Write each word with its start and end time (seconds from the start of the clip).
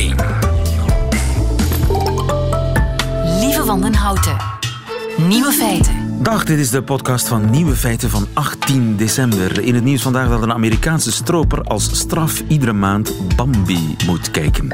1. 0.00 0.14
Lieve 3.40 3.64
Wandenhouten. 3.64 4.36
Nieuwe 5.16 5.52
feiten. 5.52 5.99
Dag, 6.22 6.44
dit 6.44 6.58
is 6.58 6.70
de 6.70 6.82
podcast 6.82 7.28
van 7.28 7.50
Nieuwe 7.50 7.76
Feiten 7.76 8.10
van 8.10 8.26
18 8.32 8.96
december. 8.96 9.60
In 9.60 9.74
het 9.74 9.84
nieuws 9.84 10.02
vandaag 10.02 10.28
dat 10.28 10.42
een 10.42 10.52
Amerikaanse 10.52 11.12
stroper 11.12 11.62
als 11.62 11.98
straf 11.98 12.42
iedere 12.48 12.72
maand 12.72 13.12
Bambi 13.36 13.96
moet 14.06 14.30
kijken. 14.30 14.68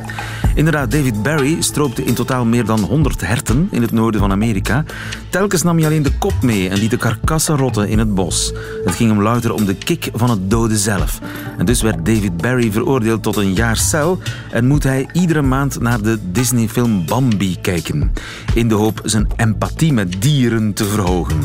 Inderdaad, 0.54 0.90
David 0.90 1.22
Barry 1.22 1.57
stroopte 1.62 2.04
in 2.04 2.14
totaal 2.14 2.45
meer 2.45 2.64
dan 2.64 2.80
100 2.80 3.27
herten 3.27 3.68
in 3.71 3.82
het 3.82 3.90
noorden 3.90 4.21
van 4.21 4.30
Amerika. 4.30 4.85
Telkens 5.30 5.62
nam 5.62 5.77
hij 5.77 5.86
alleen 5.86 6.03
de 6.03 6.18
kop 6.18 6.43
mee 6.43 6.68
en 6.68 6.79
liet 6.79 6.90
de 6.90 6.96
karkassen 6.96 7.57
rotten 7.57 7.89
in 7.89 7.99
het 7.99 8.14
bos. 8.14 8.53
Het 8.85 8.94
ging 8.94 9.11
hem 9.11 9.22
louter 9.22 9.53
om 9.53 9.64
de 9.64 9.75
kick 9.75 10.11
van 10.13 10.31
het 10.31 10.50
doden 10.50 10.79
zelf. 10.79 11.21
En 11.58 11.67
dus 11.67 11.82
werd 11.82 12.07
David 12.07 12.36
Barry 12.36 12.72
veroordeeld 12.72 13.22
tot 13.22 13.36
een 13.36 13.54
jaar 13.54 13.76
cel 13.76 14.18
en 14.50 14.67
moet 14.67 14.82
hij 14.82 15.08
iedere 15.13 15.43
maand 15.43 15.81
naar 15.81 16.03
de 16.03 16.18
Disney-film 16.32 17.07
Bambi 17.07 17.57
kijken. 17.61 18.13
In 18.54 18.68
de 18.68 18.75
hoop 18.75 19.00
zijn 19.04 19.26
empathie 19.36 19.93
met 19.93 20.22
dieren 20.22 20.72
te 20.72 20.85
verhogen. 20.85 21.36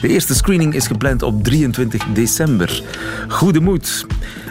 De 0.00 0.08
eerste 0.08 0.34
screening 0.34 0.74
is 0.74 0.86
gepland 0.86 1.22
op 1.22 1.44
23 1.44 2.04
december. 2.12 2.82
Goede 3.28 3.60
moed. 3.60 4.06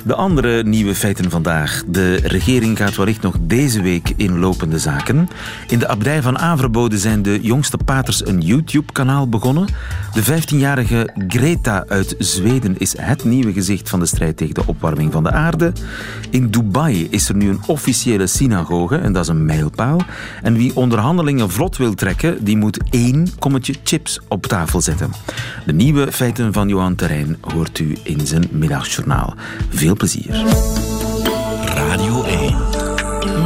De 0.08 0.16
andere 0.16 0.64
nieuwe 0.64 0.96
feiten 0.96 1.30
vandaag. 1.30 1.84
De 1.88 2.16
regering 2.16 2.78
gaat 2.78 2.96
wellicht 2.96 3.22
nog 3.22 3.36
deze 3.42 3.82
week 3.82 4.14
in 4.16 4.40
lopende 4.40 4.80
zaken. 4.80 5.30
In 5.68 5.80
de 5.80 5.88
abdij 5.88 6.22
van 6.22 6.40
Averbode 6.40 6.98
zijn 6.98 7.22
de 7.22 7.40
jongste 7.42 7.78
paters 7.86 8.26
een 8.26 8.42
YouTube-kanaal 8.42 9.30
begonnen. 9.30 9.68
De 10.14 10.24
15-jarige 10.24 11.10
Greta 11.28 11.86
uit 11.88 12.16
Zweden 12.18 12.76
is 12.78 12.98
het 12.98 13.24
nieuwe 13.24 13.54
gezicht 13.54 13.90
van 13.90 14.00
de 14.00 14.06
strijd 14.06 14.38
tegen 14.38 14.54
de 14.54 14.64
opwarming 14.66 15.12
van 15.12 15.24
de 15.24 15.32
aarde. 15.32 15.72
In 16.30 16.50
Dubai 16.50 17.08
is 17.10 17.30
er 17.30 17.36
nu 17.36 17.50
een 17.50 17.62
officiële 17.66 18.28
synagoge 18.28 18.98
en 18.98 19.14
dat 19.14 19.24
is 19.24 19.30
een 19.30 19.46
mijlpaal. 19.46 20.02
En 20.42 20.54
wie 20.54 20.76
onderhandelingen 20.76 21.52
vlot 21.52 21.78
wil 21.78 21.94
trekken, 21.94 22.44
die 22.44 22.58
moet 22.58 22.80
één 22.90 23.28
kommetje 23.40 23.76
chips 23.84 24.20
op 24.28 24.46
tafel 24.46 24.82
zetten. 24.82 25.12
De 25.66 25.74
nieuwe 25.74 26.12
feiten 26.12 26.54
van 26.54 26.68
Johan 26.68 26.96
Terrein 26.96 27.38
hoort 27.42 27.80
u 27.80 27.98
in 28.04 28.28
zijn 28.28 28.48
middagjournaal. 28.52 29.34
Veel 29.70 29.96
plezier. 29.98 30.46
Radio 31.66 32.24
1. 32.24 32.56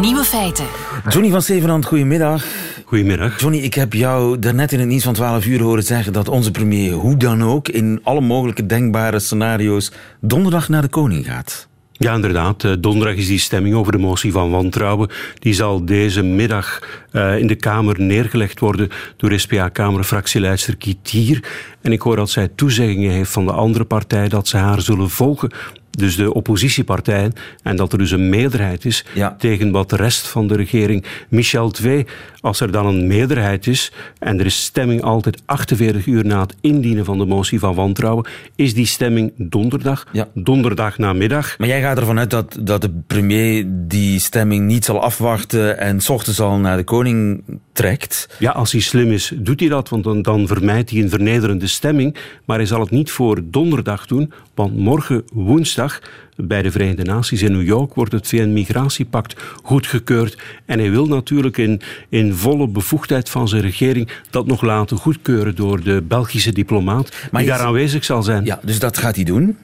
Nieuwe 0.01 0.23
feiten. 0.23 0.65
Johnny 1.09 1.29
van 1.29 1.41
Zevenand, 1.41 1.85
goedemiddag. 1.85 2.45
Goedemiddag. 2.85 3.39
Johnny, 3.39 3.57
ik 3.57 3.73
heb 3.73 3.93
jou 3.93 4.39
daarnet 4.39 4.71
in 4.71 4.79
het 4.79 4.87
nieuws 4.87 5.03
van 5.03 5.13
12 5.13 5.45
uur 5.45 5.61
horen 5.61 5.83
zeggen 5.83 6.13
dat 6.13 6.29
onze 6.29 6.51
premier 6.51 6.93
hoe 6.93 7.17
dan 7.17 7.43
ook 7.43 7.67
in 7.67 7.99
alle 8.03 8.21
mogelijke 8.21 8.65
denkbare 8.65 9.19
scenario's 9.19 9.91
donderdag 10.19 10.69
naar 10.69 10.81
de 10.81 10.87
koning 10.87 11.25
gaat. 11.25 11.69
Ja, 12.01 12.13
inderdaad. 12.13 12.63
Eh, 12.63 12.71
donderdag 12.79 13.15
is 13.15 13.27
die 13.27 13.39
stemming 13.39 13.75
over 13.75 13.91
de 13.91 13.97
motie 13.97 14.31
van 14.31 14.51
wantrouwen. 14.51 15.09
Die 15.39 15.53
zal 15.53 15.85
deze 15.85 16.23
middag 16.23 16.79
uh, 17.11 17.37
in 17.37 17.47
de 17.47 17.55
Kamer 17.55 18.01
neergelegd 18.01 18.59
worden 18.59 18.89
door 19.17 19.39
SPA-Kamerfractieleidster 19.39 20.77
Kitier. 20.77 21.43
En 21.81 21.91
ik 21.91 22.01
hoor 22.01 22.15
dat 22.15 22.29
zij 22.29 22.47
toezeggingen 22.55 23.11
heeft 23.11 23.31
van 23.31 23.45
de 23.45 23.51
andere 23.51 23.85
partij 23.85 24.27
dat 24.27 24.47
ze 24.47 24.57
haar 24.57 24.81
zullen 24.81 25.09
volgen 25.09 25.51
dus 25.91 26.15
de 26.15 26.33
oppositiepartijen, 26.33 27.33
en 27.63 27.75
dat 27.75 27.91
er 27.91 27.97
dus 27.97 28.11
een 28.11 28.29
meerderheid 28.29 28.85
is 28.85 29.05
Ja. 29.13 29.35
tegen 29.39 29.71
wat 29.71 29.89
de 29.89 29.95
rest 29.95 30.27
van 30.27 30.47
de 30.47 30.55
regering. 30.55 31.05
Michel 31.29 31.71
2, 31.71 32.05
als 32.41 32.59
er 32.59 32.71
dan 32.71 32.85
een 32.85 33.07
meerderheid 33.07 33.67
is 33.67 33.91
en 34.19 34.39
er 34.39 34.45
is 34.45 34.63
stemming 34.63 35.01
altijd 35.01 35.41
48 35.45 36.05
uur 36.05 36.25
na 36.25 36.39
het 36.41 36.55
indienen 36.61 37.05
van 37.05 37.17
de 37.17 37.25
motie 37.25 37.59
van 37.59 37.75
wantrouwen, 37.75 38.25
is 38.55 38.73
die 38.73 38.85
stemming 38.85 39.31
donderdag, 39.37 40.05
Ja. 40.11 40.27
donderdag 40.33 40.97
namiddag. 40.97 41.57
Maar 41.57 41.67
jij 41.67 41.81
gaat 41.81 41.97
ervan 41.97 42.19
uit 42.19 42.29
dat, 42.29 42.57
dat 42.61 42.81
de 42.81 42.91
premier 43.07 43.65
die 43.67 44.19
stemming 44.19 44.65
niet 44.65 44.85
zal 44.85 45.01
afwachten 45.01 45.77
en 45.79 46.01
s 46.01 46.09
ochtends 46.09 46.39
al 46.39 46.57
naar 46.57 46.77
de 46.77 46.83
koning 46.83 47.43
trekt. 47.73 48.29
Ja, 48.39 48.51
als 48.51 48.71
hij 48.71 48.81
slim 48.81 49.11
is, 49.11 49.33
doet 49.35 49.59
hij 49.59 49.69
dat, 49.69 49.89
want 49.89 50.03
dan, 50.03 50.21
dan 50.21 50.47
vermijdt 50.47 50.89
hij 50.89 51.01
een 51.01 51.09
vernederende 51.09 51.67
stemming. 51.67 52.15
Maar 52.45 52.57
hij 52.57 52.65
zal 52.65 52.79
het 52.79 52.89
niet 52.89 53.11
voor 53.11 53.41
donderdag 53.43 54.05
doen, 54.05 54.33
want 54.55 54.77
morgen 54.77 55.23
woensdag 55.33 56.01
bij 56.35 56.61
de 56.61 56.71
Verenigde 56.71 57.03
Naties 57.03 57.41
in 57.41 57.51
New 57.51 57.65
York 57.65 57.93
wordt 57.93 58.11
het 58.11 58.27
VN-migratiepact 58.27 59.41
goedgekeurd. 59.63 60.37
En 60.65 60.79
hij 60.79 60.91
wil 60.91 61.07
natuurlijk 61.07 61.57
in, 61.57 61.81
in 62.09 62.33
volle 62.33 62.67
bevoegdheid 62.67 63.29
van 63.29 63.47
zijn 63.47 63.61
regering 63.61 64.09
dat 64.29 64.45
nog 64.45 64.61
laten 64.61 64.97
goedkeuren 64.97 65.55
door 65.55 65.83
de 65.83 66.01
Belgische 66.07 66.51
diplomaat 66.51 67.11
Maar 67.31 67.41
die 67.41 67.51
daar 67.51 67.59
aanwezig 67.59 68.03
zal 68.03 68.23
zijn. 68.23 68.45
Ja, 68.45 68.59
dus 68.63 68.79
dat 68.79 68.97
gaat 68.97 69.15
hij 69.15 69.23
doen. 69.23 69.57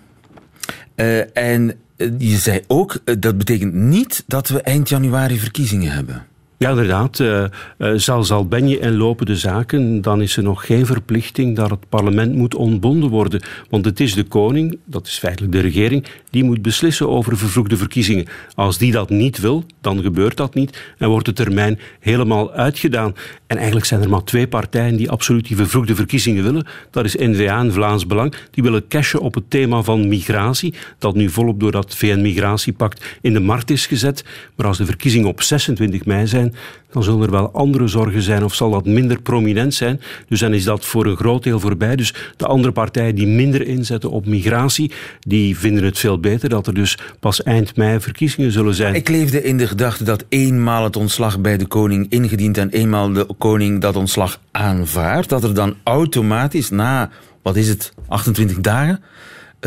Eh, 0.96 1.38
en 1.38 1.74
eh, 1.98 2.10
je 2.18 2.38
zei 2.38 2.62
ook, 2.68 2.98
eh, 3.04 3.16
dat 3.20 3.38
betekent 3.38 3.74
niet 3.74 4.24
dat 4.28 4.48
we 4.48 4.62
eind 4.62 4.90
januari 4.90 5.40
verkiezingen 5.40 5.92
hebben. 5.92 6.26
Ja, 6.60 6.70
inderdaad. 6.70 7.20
eh 7.20 7.44
eh, 7.44 7.50
zelfs 7.96 8.32
al 8.32 8.48
ben 8.48 8.68
je 8.68 8.80
in 8.80 8.92
zaken, 9.36 10.02
dan 10.02 10.22
is 10.22 10.38
er 10.38 10.44
nog 10.44 10.66
geen 10.66 10.86
verplichting 10.86 11.56
dat 11.56 11.70
het 11.70 11.90
parlement 11.90 12.36
moet 12.36 12.56
ontbonden 12.56 13.10
worden. 13.10 13.42
Want 13.70 13.86
het 13.86 14.00
is 14.00 14.14
de 14.14 14.24
koning, 14.24 14.80
dat 14.86 15.08
is 15.08 15.18
feitelijk 15.18 15.54
de 15.54 15.60
regering, 15.60 16.06
die 16.38 16.46
moet 16.46 16.62
beslissen 16.62 17.10
over 17.10 17.38
vervroegde 17.38 17.78
verkiezingen. 17.78 18.26
Als 18.56 18.78
die 18.78 18.92
dat 18.92 19.10
niet 19.10 19.40
wil, 19.40 19.64
dan 19.82 20.02
gebeurt 20.02 20.38
dat 20.38 20.54
niet 20.54 20.80
en 20.98 21.10
wordt 21.10 21.26
de 21.26 21.34
termijn 21.34 21.80
helemaal 22.00 22.52
uitgedaan. 22.52 23.16
En 23.48 23.58
eigenlijk 23.58 23.86
zijn 23.86 24.02
er 24.02 24.10
maar 24.10 24.24
twee 24.24 24.48
partijen 24.48 24.98
die 24.98 25.10
absoluut 25.10 25.48
die 25.48 25.56
vervroegde 25.56 25.96
verkiezingen 25.96 26.44
willen. 26.44 26.66
Dat 26.92 27.06
is 27.06 27.16
N-VA 27.16 27.60
en 27.60 27.74
Vlaams 27.74 28.08
Belang. 28.08 28.34
Die 28.52 28.64
willen 28.64 28.88
cashen 28.88 29.20
op 29.20 29.34
het 29.34 29.50
thema 29.50 29.82
van 29.82 30.08
migratie, 30.08 30.74
dat 30.98 31.16
nu 31.16 31.30
volop 31.30 31.60
door 31.60 31.72
dat 31.72 31.96
VN-migratiepact 31.96 33.06
in 33.22 33.34
de 33.34 33.40
markt 33.40 33.70
is 33.70 33.86
gezet. 33.86 34.24
Maar 34.56 34.68
als 34.68 34.78
de 34.78 34.86
verkiezingen 34.86 35.28
op 35.28 35.42
26 35.42 36.06
mei 36.06 36.28
zijn, 36.28 36.56
dan 36.92 37.04
zullen 37.04 37.22
er 37.22 37.32
wel 37.32 37.52
andere 37.52 37.88
zorgen 37.88 38.22
zijn 38.22 38.44
of 38.44 38.56
zal 38.56 38.72
dat 38.72 38.86
minder 38.86 39.22
prominent 39.22 39.74
zijn. 39.74 40.02
Dus 40.28 40.40
dan 40.40 40.54
is 40.54 40.64
dat 40.64 40.86
voor 40.86 41.06
een 41.06 41.18
groot 41.18 41.44
deel 41.44 41.60
voorbij. 41.60 41.96
Dus 41.96 42.14
de 42.38 42.46
andere 42.46 42.74
partijen 42.74 43.16
die 43.16 43.28
minder 43.28 43.68
inzetten 43.68 44.10
op 44.12 44.26
migratie, 44.26 44.92
die 45.20 45.58
vinden 45.58 45.84
het 45.84 46.00
veel 46.00 46.20
beter 46.20 46.27
dat 46.36 46.68
er 46.68 46.74
dus 46.74 46.98
pas 47.20 47.44
eind 47.44 47.76
mei 47.76 48.00
verkiezingen 48.00 48.52
zullen 48.52 48.74
zijn. 48.74 48.96
Ik 48.96 49.10
leefde 49.10 49.44
in 49.44 49.58
de 49.58 49.68
gedachte 49.68 50.04
dat 50.04 50.26
eenmaal 50.30 50.84
het 50.84 50.96
ontslag 50.96 51.40
bij 51.40 51.58
de 51.58 51.66
koning 51.66 52.06
ingediend 52.10 52.58
en 52.58 52.70
eenmaal 52.70 53.14
de 53.14 53.28
koning 53.38 53.82
dat 53.82 53.96
ontslag 53.96 54.40
aanvaardt, 54.52 55.30
dat 55.30 55.44
er 55.44 55.54
dan 55.54 55.76
automatisch 55.84 56.70
na, 56.70 57.10
wat 57.42 57.56
is 57.56 57.68
het, 57.68 57.94
28 58.08 58.58
dagen, 58.60 59.04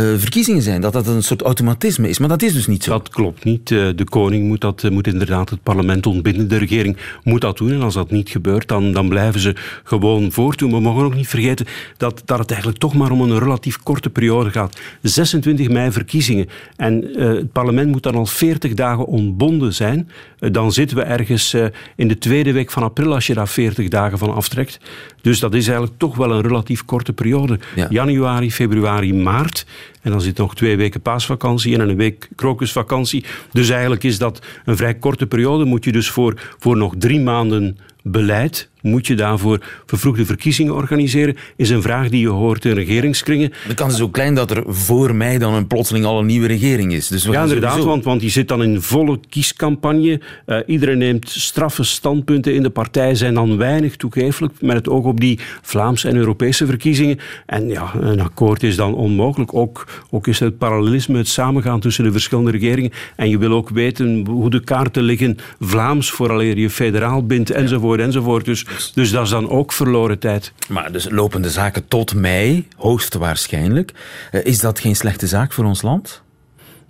eh, 0.01 0.19
verkiezingen 0.19 0.63
zijn. 0.63 0.81
Dat 0.81 0.93
dat 0.93 1.07
een 1.07 1.23
soort 1.23 1.43
automatisme 1.43 2.09
is. 2.09 2.19
Maar 2.19 2.29
dat 2.29 2.43
is 2.43 2.53
dus 2.53 2.67
niet 2.67 2.85
zo. 2.85 2.91
Dat 2.91 3.09
klopt 3.09 3.45
niet. 3.45 3.71
Eh, 3.71 3.89
De 3.97 4.05
koning 4.05 4.47
moet, 4.47 4.61
dat, 4.61 4.85
eh, 4.85 4.91
moet 4.91 5.07
inderdaad 5.07 5.51
het 5.51 5.63
parlement 5.63 6.07
ontbinden. 6.07 6.49
De 6.49 6.57
regering 6.57 6.97
moet 7.23 7.41
dat 7.41 7.59
doen. 7.59 7.73
En 7.73 7.83
als 7.83 7.95
dat 7.95 8.11
niet 8.11 8.29
gebeurt, 8.29 8.69
dan, 8.69 8.93
dan 8.93 9.09
blijven 9.09 9.41
ze 9.41 9.55
gewoon 9.85 10.33
voortdoen. 10.33 10.71
We 10.71 10.81
mogen 10.81 11.05
ook 11.05 11.15
niet 11.15 11.29
vergeten 11.29 11.67
dat, 11.97 12.23
dat 12.25 12.39
het 12.39 12.51
eigenlijk 12.51 12.81
toch 12.81 12.95
maar 12.95 13.11
om 13.11 13.21
een 13.21 13.39
relatief 13.39 13.83
korte 13.83 14.11
periode 14.11 14.51
gaat. 14.51 14.81
26 15.03 15.69
mei 15.69 15.93
verkiezingen. 15.93 16.49
En 16.77 17.05
het 17.13 17.53
parlement 17.53 17.91
moet 17.91 18.03
dan 18.03 18.15
al 18.15 18.27
40 18.27 18.75
dagen 18.75 19.07
ontbonden 19.07 19.75
zijn. 19.75 20.11
Dan 20.39 20.73
zitten 20.73 20.97
we 20.97 21.03
ergens 21.03 21.55
in 21.97 22.09
de 22.09 22.19
tweede 22.19 22.53
week 22.53 22.71
van 22.71 22.83
april 22.83 23.15
als 23.15 23.27
je 23.27 23.35
daar 23.35 23.49
40 23.49 23.89
dagen 23.89 24.19
van 24.19 24.35
aftrekt. 24.35 24.79
Dus 25.23 25.39
dat 25.39 25.55
is 25.55 25.67
eigenlijk 25.67 25.99
toch 25.99 26.17
wel 26.17 26.33
een 26.33 26.41
relatief 26.41 26.85
korte 26.85 27.13
periode. 27.13 27.59
Ja. 27.75 27.87
Januari, 27.91 28.53
februari, 28.53 29.15
maart. 29.15 29.67
En 30.03 30.11
dan 30.11 30.21
zit 30.21 30.37
nog 30.37 30.55
twee 30.55 30.77
weken 30.77 31.01
paasvakantie 31.01 31.75
en 31.75 31.89
een 31.89 31.97
week 31.97 32.29
krokusvakantie. 32.37 33.25
Dus 33.53 33.69
eigenlijk 33.69 34.05
is 34.05 34.19
dat 34.19 34.43
een 34.65 34.77
vrij 34.77 34.95
korte 34.95 35.27
periode. 35.27 35.65
Moet 35.65 35.85
je 35.85 35.93
dus 35.93 36.11
voor, 36.11 36.41
voor 36.59 36.77
nog 36.77 36.95
drie 36.99 37.21
maanden 37.21 37.79
beleid, 38.03 38.70
moet 38.83 39.07
je 39.07 39.15
daarvoor 39.15 39.59
vervroegde 39.87 40.25
verkiezingen 40.27 40.75
organiseren, 40.75 41.37
is 41.57 41.71
een 41.71 41.83
vraag 41.83 42.09
die 42.09 42.21
je 42.21 42.29
hoort 42.29 42.65
in 42.65 42.73
regeringskringen. 42.73 43.53
De 43.69 43.75
kans 43.75 43.95
is 43.95 44.01
ook 44.01 44.13
klein 44.13 44.35
dat 44.35 44.51
er 44.51 44.63
voor 44.67 45.15
mij 45.15 45.39
dan 45.39 45.55
een 45.55 45.67
plotseling 45.67 46.05
al 46.05 46.19
een 46.19 46.27
nieuwe 46.27 46.47
regering 46.47 46.93
is. 46.93 47.09
Dus 47.09 47.25
we 47.25 47.33
Ja, 47.33 47.43
inderdaad, 47.43 47.71
sowieso- 47.71 47.89
want, 47.91 48.05
want 48.05 48.21
die 48.21 48.31
zit 48.31 48.49
dan 48.49 48.63
in 48.63 48.81
volle 48.83 49.19
kiescampagne. 49.29 50.21
Eh, 50.47 50.59
iedereen 50.67 50.99
neemt 50.99 51.29
straffe 51.31 51.85
standpunten 51.85 52.55
in 52.55 52.63
de 52.63 52.71
partij, 52.71 53.15
zijn 53.15 53.35
dan 53.35 53.57
weinig 53.57 53.97
toegeeflijk 53.97 54.53
met 54.61 54.77
het 54.77 54.89
oog 54.89 55.05
op 55.05 55.21
die 55.21 55.39
Vlaamse 55.63 56.09
en 56.09 56.17
Europese 56.17 56.67
verkiezingen. 56.67 57.19
En 57.47 57.69
ja, 57.69 57.93
een 58.01 58.21
akkoord 58.21 58.63
is 58.63 58.77
dan 58.77 58.95
onmogelijk. 58.95 59.55
Ook, 59.55 59.87
ook 60.11 60.27
is 60.27 60.39
het 60.41 60.59
parallelisme, 60.59 61.19
het 61.19 61.29
samengaan 61.29 61.81
tussen 61.81 62.05
de 62.05 62.13
verschillende 62.13 62.51
regeringen. 62.51 62.91
En 63.17 63.29
je 63.31 63.39
wil 63.39 63.53
ook 63.53 63.69
weten 63.69 64.27
hoe 64.27 64.51
de 64.51 64.61
kaarten 64.65 65.03
liggen 65.03 65.37
Vlaams 65.61 66.11
vooraleer 66.11 66.59
je 66.59 66.71
federaal 66.71 67.27
bindt, 67.27 67.51
enzovoort, 67.51 68.01
enzovoort. 68.01 68.45
Dus, 68.45 68.67
dus 68.95 69.11
dat 69.11 69.25
is 69.25 69.31
dan 69.31 69.49
ook 69.49 69.73
verloren 69.73 70.19
tijd. 70.19 70.53
Maar 70.69 70.93
dus 70.93 71.11
lopende 71.11 71.51
zaken 71.51 71.89
tot 71.89 72.15
mei, 72.15 72.69
hoogstwaarschijnlijk. 72.77 73.93
Eh, 74.31 74.45
is 74.45 74.61
dat 74.61 74.81
geen 74.81 74.97
slechte 74.97 75.27
zaak 75.27 75.53
voor 75.53 75.65
ons 75.65 75.83
land? 75.83 76.23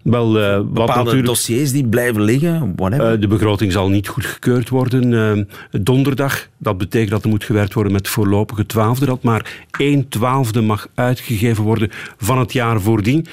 Wel, 0.02 0.40
eh, 0.40 0.54
wat 0.54 0.72
Bepaalde 0.72 0.94
natuurlijk... 0.94 1.26
dossiers 1.26 1.72
die 1.72 1.86
blijven 1.86 2.22
liggen, 2.22 2.72
whatever. 2.76 3.12
Eh, 3.12 3.20
de 3.20 3.26
begroting 3.26 3.72
zal 3.72 3.88
niet 3.88 4.08
goedgekeurd 4.08 4.68
worden 4.68 5.48
donderdag. 5.70 6.48
Dat 6.58 6.78
betekent 6.78 7.10
dat 7.10 7.22
er 7.22 7.28
moet 7.28 7.44
gewerkt 7.44 7.74
worden 7.74 7.92
met 7.92 8.08
voorlopige 8.08 8.66
twaalfde. 8.66 9.06
Dat 9.06 9.22
maar 9.22 9.66
één 9.78 10.08
twaalfde 10.08 10.60
mag 10.60 10.88
uitgegeven 10.94 11.64
worden 11.64 11.90
van 12.18 12.38
het 12.38 12.52
jaar 12.52 12.80
voordien. 12.80 13.26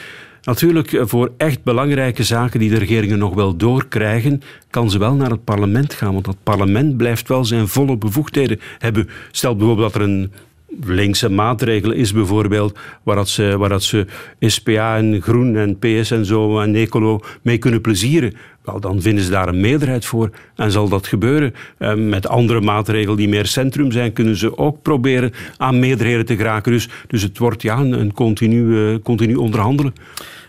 Natuurlijk, 0.48 0.94
eh, 0.94 1.02
voor 1.06 1.32
echt 1.38 1.64
belangrijke 1.64 2.24
zaken 2.24 2.60
die 2.60 2.70
de 2.70 2.78
regeringen 2.78 3.18
nog 3.18 3.34
wel 3.34 3.56
doorkrijgen, 3.56 4.42
kan 4.70 4.90
ze 4.90 5.00
wel 5.00 5.14
naar 5.14 5.30
het 5.30 5.44
parlement 5.44 5.94
gaan. 5.94 6.14
Want 6.14 6.26
dat 6.26 6.38
parlement 6.44 6.98
blijft 6.98 7.28
wel 7.28 7.46
zijn 7.46 7.68
volle 7.68 7.98
bevoegdheden 7.98 8.60
hebben. 8.78 9.10
Stel 9.32 9.56
bijvoorbeeld 9.56 9.94
dat 9.94 10.02
er 10.02 10.08
een 10.08 10.32
linkse 10.82 11.30
maatregel 11.30 11.92
is 11.92 12.14
bijvoorbeeld, 12.14 12.80
waar, 13.04 13.16
dat 13.16 13.30
ze, 13.30 13.58
waar 13.58 13.70
dat 13.70 13.84
ze 13.84 14.06
SPA 14.40 14.98
en 14.98 15.22
Groen 15.22 15.56
en 15.56 15.78
PS 15.80 16.12
en 16.12 16.26
zo 16.26 16.60
en 16.60 16.76
Ecolo 16.76 17.20
mee 17.42 17.58
kunnen 17.58 17.82
plezieren. 17.82 18.34
Wel, 18.72 18.80
dan 18.80 19.02
vinden 19.02 19.24
ze 19.24 19.30
daar 19.30 19.48
een 19.48 19.60
meerderheid 19.60 20.06
voor 20.06 20.30
en 20.56 20.72
zal 20.72 20.90
dat 20.90 21.08
gebeuren. 21.08 21.54
Eh, 21.78 21.94
met 21.94 22.28
andere 22.28 22.62
maatregelen 22.62 23.18
die 23.18 23.30
meer 23.30 23.46
centrum 23.46 23.92
zijn, 23.92 24.14
kunnen 24.14 24.36
ze 24.36 24.58
ook 24.58 24.82
proberen 24.82 25.34
aan 25.58 25.80
meerderheden 25.80 26.26
te 26.26 26.36
geraken. 26.36 26.72
Dus, 26.72 26.90
dus 27.08 27.22
het 27.22 27.38
wordt 27.38 27.62
ja, 27.62 27.78
een, 27.78 28.14
continu, 28.14 28.64
uh, 28.64 28.98
continu 29.04 29.36
onderhandelen. 29.36 29.94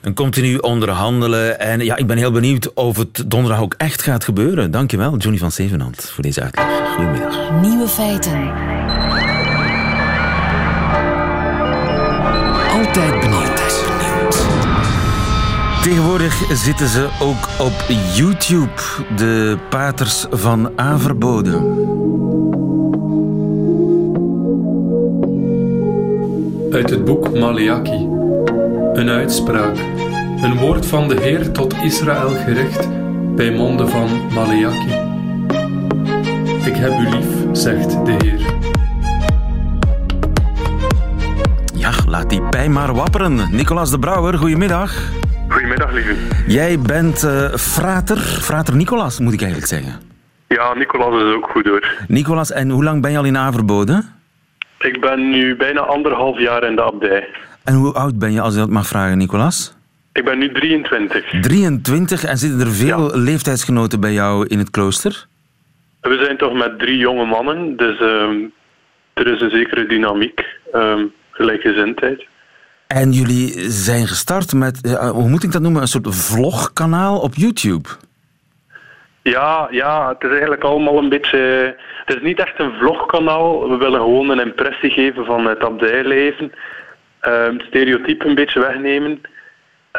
Een 0.00 0.14
continu 0.14 0.56
onderhandelen. 0.56 1.60
En 1.60 1.80
ja, 1.80 1.96
ik 1.96 2.06
ben 2.06 2.16
heel 2.16 2.30
benieuwd 2.30 2.74
of 2.74 2.96
het 2.96 3.24
donderdag 3.26 3.60
ook 3.60 3.74
echt 3.76 4.02
gaat 4.02 4.24
gebeuren. 4.24 4.70
Dankjewel, 4.70 5.16
Johnny 5.16 5.38
van 5.38 5.52
Zevenhand, 5.52 6.10
voor 6.14 6.22
deze 6.22 6.42
uitleg. 6.42 6.66
Goedemiddag. 6.94 7.60
Nieuwe 7.60 7.88
feiten. 7.88 8.52
Altijd 12.70 13.20
benieuwd. 13.20 13.47
Tegenwoordig 15.88 16.44
zitten 16.52 16.88
ze 16.88 17.08
ook 17.20 17.48
op 17.66 17.84
YouTube, 18.14 18.70
de 19.16 19.58
paters 19.68 20.26
van 20.30 20.70
Averboden. 20.76 21.54
Uit 26.72 26.90
het 26.90 27.04
boek 27.04 27.38
Maleaki. 27.38 28.08
Een 28.92 29.08
uitspraak. 29.08 29.76
Een 30.42 30.58
woord 30.58 30.86
van 30.86 31.08
de 31.08 31.20
Heer 31.20 31.52
tot 31.52 31.74
Israël 31.82 32.28
gericht 32.28 32.88
bij 33.34 33.50
monden 33.50 33.88
van 33.88 34.08
Maleaki. 34.34 34.92
Ik 36.64 36.76
heb 36.76 36.98
u 37.00 37.08
lief, 37.08 37.26
zegt 37.52 37.90
de 37.90 38.16
Heer. 38.18 38.54
Ja, 41.74 41.90
laat 42.06 42.30
die 42.30 42.42
pij 42.42 42.68
maar 42.68 42.94
wapperen. 42.94 43.48
Nicolas 43.50 43.90
de 43.90 43.98
Brouwer, 43.98 44.38
goedemiddag. 44.38 45.26
Goedemiddag, 45.68 45.92
lieve. 45.92 46.44
Jij 46.46 46.78
bent 46.78 47.24
uh, 47.24 47.54
frater, 47.54 48.16
frater 48.16 48.76
Nicolas, 48.76 49.20
moet 49.20 49.32
ik 49.32 49.40
eigenlijk 49.42 49.70
zeggen. 49.70 50.00
Ja, 50.48 50.74
Nicolas 50.74 51.22
is 51.22 51.34
ook 51.34 51.50
goed 51.50 51.66
hoor. 51.66 52.04
Nicolas, 52.06 52.52
en 52.52 52.70
hoe 52.70 52.84
lang 52.84 53.02
ben 53.02 53.10
je 53.10 53.18
al 53.18 53.24
in 53.24 53.36
Averboden? 53.36 54.04
Ik 54.78 55.00
ben 55.00 55.30
nu 55.30 55.56
bijna 55.56 55.80
anderhalf 55.80 56.38
jaar 56.38 56.64
in 56.64 56.76
de 56.76 56.82
abdij. 56.82 57.28
En 57.64 57.74
hoe 57.74 57.92
oud 57.92 58.18
ben 58.18 58.32
je, 58.32 58.40
als 58.40 58.54
je 58.54 58.60
dat 58.60 58.70
mag 58.70 58.86
vragen, 58.86 59.18
Nicolas? 59.18 59.76
Ik 60.12 60.24
ben 60.24 60.38
nu 60.38 60.52
23. 60.52 61.24
23, 61.40 62.24
en 62.24 62.38
zitten 62.38 62.60
er 62.60 62.72
veel 62.72 63.16
ja. 63.16 63.22
leeftijdsgenoten 63.22 64.00
bij 64.00 64.12
jou 64.12 64.46
in 64.46 64.58
het 64.58 64.70
klooster? 64.70 65.26
We 66.00 66.18
zijn 66.24 66.36
toch 66.36 66.52
met 66.52 66.78
drie 66.78 66.98
jonge 66.98 67.24
mannen, 67.24 67.76
dus 67.76 68.00
um, 68.00 68.52
er 69.12 69.26
is 69.26 69.40
een 69.40 69.50
zekere 69.50 69.86
dynamiek, 69.86 70.44
um, 70.74 71.12
gelijkgezindheid. 71.30 72.26
En 72.88 73.12
jullie 73.12 73.70
zijn 73.70 74.06
gestart 74.06 74.52
met, 74.52 74.86
uh, 74.86 75.10
hoe 75.10 75.28
moet 75.28 75.42
ik 75.42 75.52
dat 75.52 75.62
noemen, 75.62 75.82
een 75.82 75.88
soort 75.88 76.14
vlogkanaal 76.14 77.18
op 77.18 77.34
YouTube? 77.34 77.88
Ja, 79.22 79.68
ja, 79.70 80.08
het 80.08 80.22
is 80.22 80.30
eigenlijk 80.30 80.62
allemaal 80.62 80.98
een 80.98 81.08
beetje... 81.08 81.38
Het 82.04 82.16
is 82.16 82.22
niet 82.22 82.38
echt 82.38 82.60
een 82.60 82.72
vlogkanaal. 82.78 83.68
We 83.68 83.76
willen 83.76 84.00
gewoon 84.00 84.28
een 84.30 84.40
impressie 84.40 84.90
geven 84.90 85.24
van 85.24 85.46
het 85.46 85.64
abdijleven. 85.64 86.52
Um, 87.22 87.60
stereotype 87.60 88.26
een 88.26 88.34
beetje 88.34 88.60
wegnemen. 88.60 89.20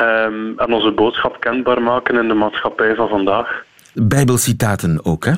Um, 0.01 0.59
en 0.59 0.73
onze 0.73 0.91
boodschap 0.91 1.39
kenbaar 1.39 1.81
maken 1.81 2.21
in 2.21 2.27
de 2.27 2.33
maatschappij 2.33 2.95
van 2.95 3.09
vandaag. 3.09 3.63
Bijbelcitaten 3.93 5.05
ook, 5.05 5.25
hè? 5.25 5.33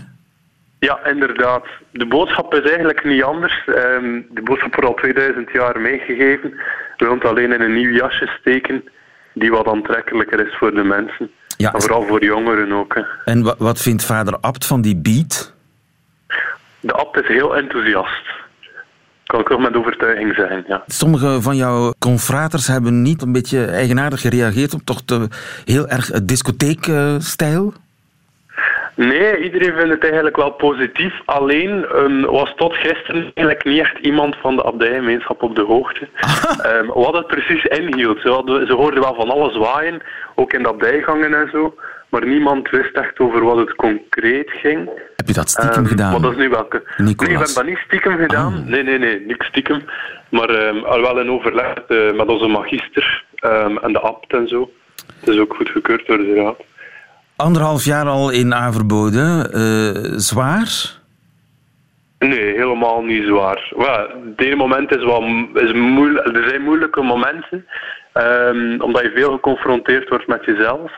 Ja, 0.87 1.05
inderdaad. 1.05 1.65
De 1.91 2.05
boodschap 2.05 2.53
is 2.53 2.69
eigenlijk 2.69 3.03
niet 3.03 3.23
anders. 3.23 3.67
Um, 3.67 4.27
de 4.29 4.41
boodschap 4.41 4.75
wordt 4.75 4.89
al 4.89 4.95
2000 4.95 5.51
jaar 5.51 5.79
meegegeven. 5.79 6.49
We 6.49 6.93
willen 6.97 7.13
het 7.13 7.25
alleen 7.25 7.51
in 7.53 7.61
een 7.61 7.73
nieuw 7.73 7.91
jasje 7.91 8.27
steken 8.39 8.83
die 9.33 9.51
wat 9.51 9.67
aantrekkelijker 9.67 10.47
is 10.47 10.55
voor 10.57 10.73
de 10.73 10.83
mensen. 10.83 11.31
Ja, 11.57 11.71
maar 11.71 11.81
vooral 11.81 12.03
voor 12.03 12.23
jongeren 12.23 12.71
ook. 12.71 12.95
Hè. 12.95 13.01
En 13.25 13.55
wat 13.57 13.81
vindt 13.81 14.05
vader 14.05 14.37
Abt 14.39 14.65
van 14.65 14.81
die 14.81 14.95
beat? 14.95 15.53
De 16.79 16.93
Abt 16.93 17.21
is 17.21 17.27
heel 17.27 17.55
enthousiast. 17.55 18.25
Kan 19.25 19.39
ik 19.39 19.51
ook 19.51 19.59
met 19.59 19.75
overtuiging 19.75 20.35
zijn, 20.35 20.63
ja. 20.67 20.83
Sommige 20.87 21.41
van 21.41 21.55
jouw 21.55 21.93
confraters 21.99 22.67
hebben 22.67 23.01
niet 23.01 23.21
een 23.21 23.31
beetje 23.31 23.65
eigenaardig 23.65 24.21
gereageerd 24.21 24.73
op 24.73 24.81
toch 24.83 25.05
de 25.05 25.27
heel 25.65 25.87
erg 25.87 26.23
discotheekstijl? 26.23 27.73
Nee, 28.95 29.43
iedereen 29.43 29.73
vindt 29.73 29.93
het 29.93 30.03
eigenlijk 30.03 30.35
wel 30.35 30.51
positief. 30.51 31.13
Alleen 31.25 31.85
um, 31.95 32.21
was 32.21 32.53
tot 32.55 32.75
gisteren 32.75 33.21
eigenlijk 33.21 33.65
niet 33.65 33.79
echt 33.79 33.97
iemand 33.97 34.35
van 34.35 34.55
de 34.55 34.63
abdijgemeenschap 34.63 35.43
op 35.43 35.55
de 35.55 35.61
hoogte. 35.61 36.07
um, 36.65 36.87
wat 37.05 37.13
het 37.13 37.27
precies 37.27 37.63
inhield. 37.63 38.21
Ze, 38.21 38.29
hadden, 38.29 38.67
ze 38.67 38.73
hoorden 38.73 39.01
wel 39.01 39.15
van 39.15 39.29
alles 39.29 39.57
waaien, 39.57 40.01
ook 40.35 40.53
in 40.53 40.63
de 40.63 40.69
abdijgangen 40.69 41.33
en 41.33 41.49
zo. 41.51 41.75
Maar 42.09 42.27
niemand 42.27 42.69
wist 42.69 42.95
echt 42.95 43.19
over 43.19 43.43
wat 43.43 43.57
het 43.57 43.75
concreet 43.75 44.51
ging. 44.51 44.89
Heb 45.15 45.27
je 45.27 45.33
dat 45.33 45.49
stiekem 45.49 45.83
um, 45.83 45.89
gedaan? 45.89 46.11
Maar 46.11 46.21
dat 46.21 46.31
is 46.31 46.37
nu 46.37 46.49
welke. 46.49 46.83
Nicolas. 46.97 47.27
Nee, 47.29 47.39
ik 47.39 47.45
heb 47.45 47.55
dat 47.55 47.65
niet 47.65 47.83
stiekem 47.85 48.17
gedaan. 48.17 48.53
Oh. 48.53 48.65
Nee, 48.65 48.83
nee, 48.83 48.97
nee, 48.97 49.19
niks 49.19 49.45
stiekem. 49.45 49.81
Maar 50.29 50.57
al 50.83 51.01
wel 51.01 51.19
in 51.19 51.31
overleg 51.31 51.73
uh, 51.87 52.13
met 52.13 52.27
onze 52.27 52.47
magister 52.47 53.23
en 53.81 53.93
de 53.93 53.99
abt 53.99 54.33
en 54.33 54.47
zo. 54.47 54.71
Het 55.19 55.29
is 55.29 55.39
ook 55.39 55.55
goedgekeurd 55.55 56.07
door 56.07 56.17
de 56.17 56.33
raad. 56.33 56.57
Anderhalf 57.41 57.83
jaar 57.83 58.05
al 58.05 58.29
in 58.29 58.53
Averboden. 58.53 59.49
Uh, 59.53 60.17
zwaar? 60.17 60.99
Nee, 62.19 62.53
helemaal 62.55 63.01
niet 63.03 63.23
zwaar. 63.23 63.73
Well, 63.75 64.07
het 64.29 64.41
ene 64.41 64.55
moment 64.55 64.95
is 64.95 65.03
wel, 65.03 65.23
is 65.53 65.73
moeilijk, 65.73 66.27
er 66.27 66.49
zijn 66.49 66.61
moeilijke 66.61 67.01
momenten, 67.01 67.65
um, 68.13 68.81
omdat 68.81 69.01
je 69.01 69.11
veel 69.15 69.31
geconfronteerd 69.31 70.09
wordt 70.09 70.27
met 70.27 70.45
jezelf. 70.45 70.91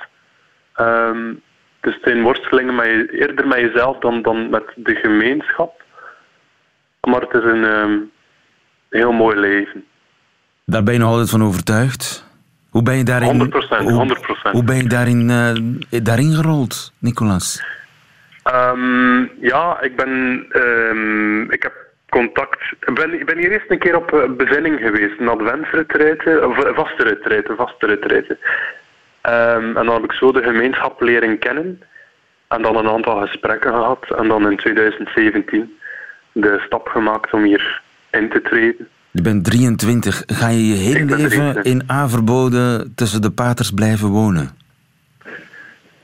Um, 0.78 1.42
dus 1.82 1.94
het 1.94 2.04
zijn 2.04 2.22
worstelingen 2.22 2.76
met 2.76 2.86
je, 2.86 3.12
eerder 3.12 3.48
met 3.48 3.60
jezelf 3.60 3.98
dan, 3.98 4.22
dan 4.22 4.50
met 4.50 4.64
de 4.76 4.96
gemeenschap. 4.96 5.82
Maar 7.02 7.22
het 7.22 7.34
is 7.34 7.52
een 7.52 7.64
um, 7.64 8.12
heel 8.90 9.12
mooi 9.12 9.38
leven. 9.40 9.84
Daar 10.66 10.84
ben 10.84 10.94
je 10.94 11.00
nog 11.00 11.10
altijd 11.10 11.30
van 11.30 11.44
overtuigd? 11.44 12.32
Hoe 12.74 12.84
ben 12.84 12.98
je 12.98 13.04
daarin, 13.04 13.52
100%, 13.52 13.54
100%. 13.54 13.84
Hoe, 13.84 14.16
hoe 14.52 14.64
ben 14.64 14.76
je 14.76 14.88
daarin, 14.88 15.30
uh, 15.30 16.02
daarin 16.04 16.32
gerold, 16.32 16.94
Nicolas? 17.00 17.64
Um, 18.56 19.32
ja, 19.42 19.82
ik 19.82 19.96
ben... 19.96 20.46
Um, 20.56 21.52
ik 21.52 21.64
heb 21.64 21.74
contact... 22.10 22.62
Ik 22.80 22.94
ben, 22.94 23.14
ik 23.14 23.26
ben 23.26 23.38
hier 23.38 23.52
eerst 23.52 23.72
een 23.72 23.80
keer 23.80 23.96
op 23.96 24.36
bezinning 24.38 24.80
geweest. 24.80 25.20
Een 25.20 25.28
adventsretreiten, 25.28 26.50
of 26.50 26.56
vaste 26.76 27.04
retreiten, 27.04 27.56
vaste 27.56 27.86
retreiten. 27.86 28.38
Um, 29.30 29.78
en 29.78 29.86
dan 29.86 29.94
heb 29.94 30.04
ik 30.04 30.12
zo 30.12 30.32
de 30.32 30.44
gemeenschap 30.44 31.02
leren 31.02 31.40
kennen. 31.40 31.82
En 32.48 32.62
dan 32.62 32.76
een 32.76 32.90
aantal 32.90 33.22
gesprekken 33.22 33.72
gehad. 33.72 34.06
En 34.18 34.28
dan 34.28 34.52
in 34.52 34.58
2017 34.58 35.78
de 36.32 36.62
stap 36.66 36.88
gemaakt 36.88 37.34
om 37.34 37.44
hier 37.44 37.82
in 38.12 38.30
te 38.30 38.42
treden. 38.42 38.88
Je 39.14 39.22
bent 39.22 39.44
23. 39.44 40.24
Ga 40.26 40.48
je 40.48 40.68
je 40.68 40.74
hele 40.74 41.16
leven 41.16 41.64
in 41.64 41.84
Averboden 41.88 42.94
tussen 42.96 43.22
de 43.22 43.32
paters 43.32 43.72
blijven 43.72 44.10
wonen? 44.10 44.50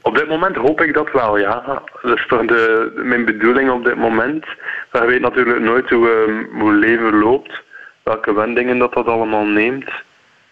Op 0.01 0.16
dit 0.16 0.28
moment 0.28 0.56
hoop 0.56 0.82
ik 0.82 0.94
dat 0.94 1.12
wel, 1.12 1.38
ja. 1.38 1.82
Dat 2.01 2.18
is 2.18 2.28
toch 2.28 2.46
de, 2.46 2.92
mijn 3.04 3.25
bedoeling 3.25 3.72
op 3.72 3.84
dit 3.86 3.96
moment. 3.96 4.46
Maar 4.92 5.01
je 5.01 5.10
weet 5.10 5.22
natuurlijk 5.22 5.60
nooit 5.60 5.89
hoe, 5.89 6.25
um, 6.28 6.60
hoe 6.60 6.74
leven 6.74 7.20
loopt, 7.20 7.63
welke 8.04 8.34
wendingen 8.34 8.78
dat 8.78 8.94
dat 8.94 9.06
allemaal 9.06 9.46
neemt. 9.46 9.92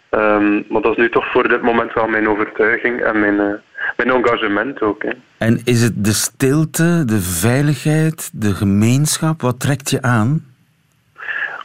Um, 0.09 0.65
maar 0.69 0.81
dat 0.81 0.91
is 0.91 0.97
nu 0.97 1.09
toch 1.09 1.31
voor 1.31 1.47
dit 1.47 1.61
moment 1.61 1.93
wel 1.93 2.07
mijn 2.07 2.29
overtuiging 2.29 3.01
en 3.01 3.19
mijn, 3.19 3.33
uh, 3.33 3.53
mijn 3.97 4.09
engagement 4.09 4.81
ook. 4.81 5.03
Hè. 5.03 5.11
En 5.37 5.61
is 5.63 5.81
het 5.81 6.05
de 6.05 6.13
stilte, 6.13 7.03
de 7.05 7.21
veiligheid, 7.21 8.29
de 8.33 8.53
gemeenschap? 8.53 9.41
Wat 9.41 9.59
trekt 9.59 9.89
je 9.89 10.01
aan? 10.01 10.55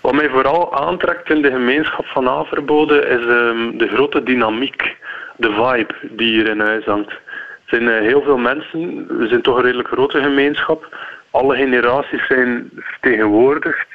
Wat 0.03 0.15
mij 0.15 0.29
vooral 0.29 0.75
aantrekt 0.75 1.31
in 1.31 1.43
de 1.43 1.51
gemeenschap 1.51 2.07
van 2.07 2.29
Averboden 2.29 3.09
is 3.09 3.25
um, 3.27 3.79
de 3.79 3.89
grote 3.89 4.23
dynamiek, 4.23 4.97
de 5.37 5.51
vibe 5.51 5.95
die 6.11 6.35
hier 6.35 6.47
in 6.47 6.61
huis 6.61 6.85
hangt. 6.85 7.11
Er 7.11 7.19
zijn 7.65 7.83
uh, 7.83 7.99
heel 7.99 8.23
veel 8.23 8.39
mensen, 8.39 9.07
we 9.19 9.29
zijn 9.29 9.43
toch 9.43 9.57
een 9.57 9.63
redelijk 9.63 9.89
grote 9.89 10.23
gemeenschap. 10.23 10.97
Alle 11.31 11.57
generaties 11.57 12.27
zijn 12.27 12.71
vertegenwoordigd. 12.75 13.87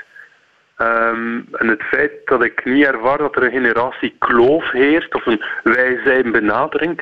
Um, 0.78 1.48
en 1.52 1.68
het 1.68 1.82
feit 1.82 2.12
dat 2.26 2.44
ik 2.44 2.66
niet 2.66 2.86
ervaar 2.86 3.18
dat 3.18 3.36
er 3.36 3.44
een 3.44 3.52
generatie 3.52 4.16
kloof 4.20 4.72
heerst 4.72 5.16
of 5.16 5.26
een 5.26 5.42
wij-zijn 5.64 6.32
benadering. 6.32 7.02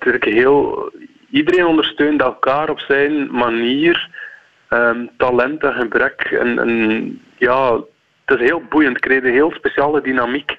Is 0.00 0.32
heel, 0.32 0.92
iedereen 1.30 1.66
ondersteunt 1.66 2.22
elkaar 2.22 2.70
op 2.70 2.80
zijn 2.80 3.30
manier. 3.30 4.08
Um, 4.70 5.10
talent 5.16 5.62
en 5.62 5.72
gebrek. 5.72 6.20
En, 6.20 6.58
en 6.58 7.22
ja, 7.36 7.78
het 8.28 8.40
is 8.40 8.48
heel 8.48 8.62
boeiend. 8.68 8.96
Ik 8.96 9.02
kreeg 9.02 9.22
een 9.22 9.32
heel 9.32 9.50
speciale 9.50 10.00
dynamiek 10.00 10.56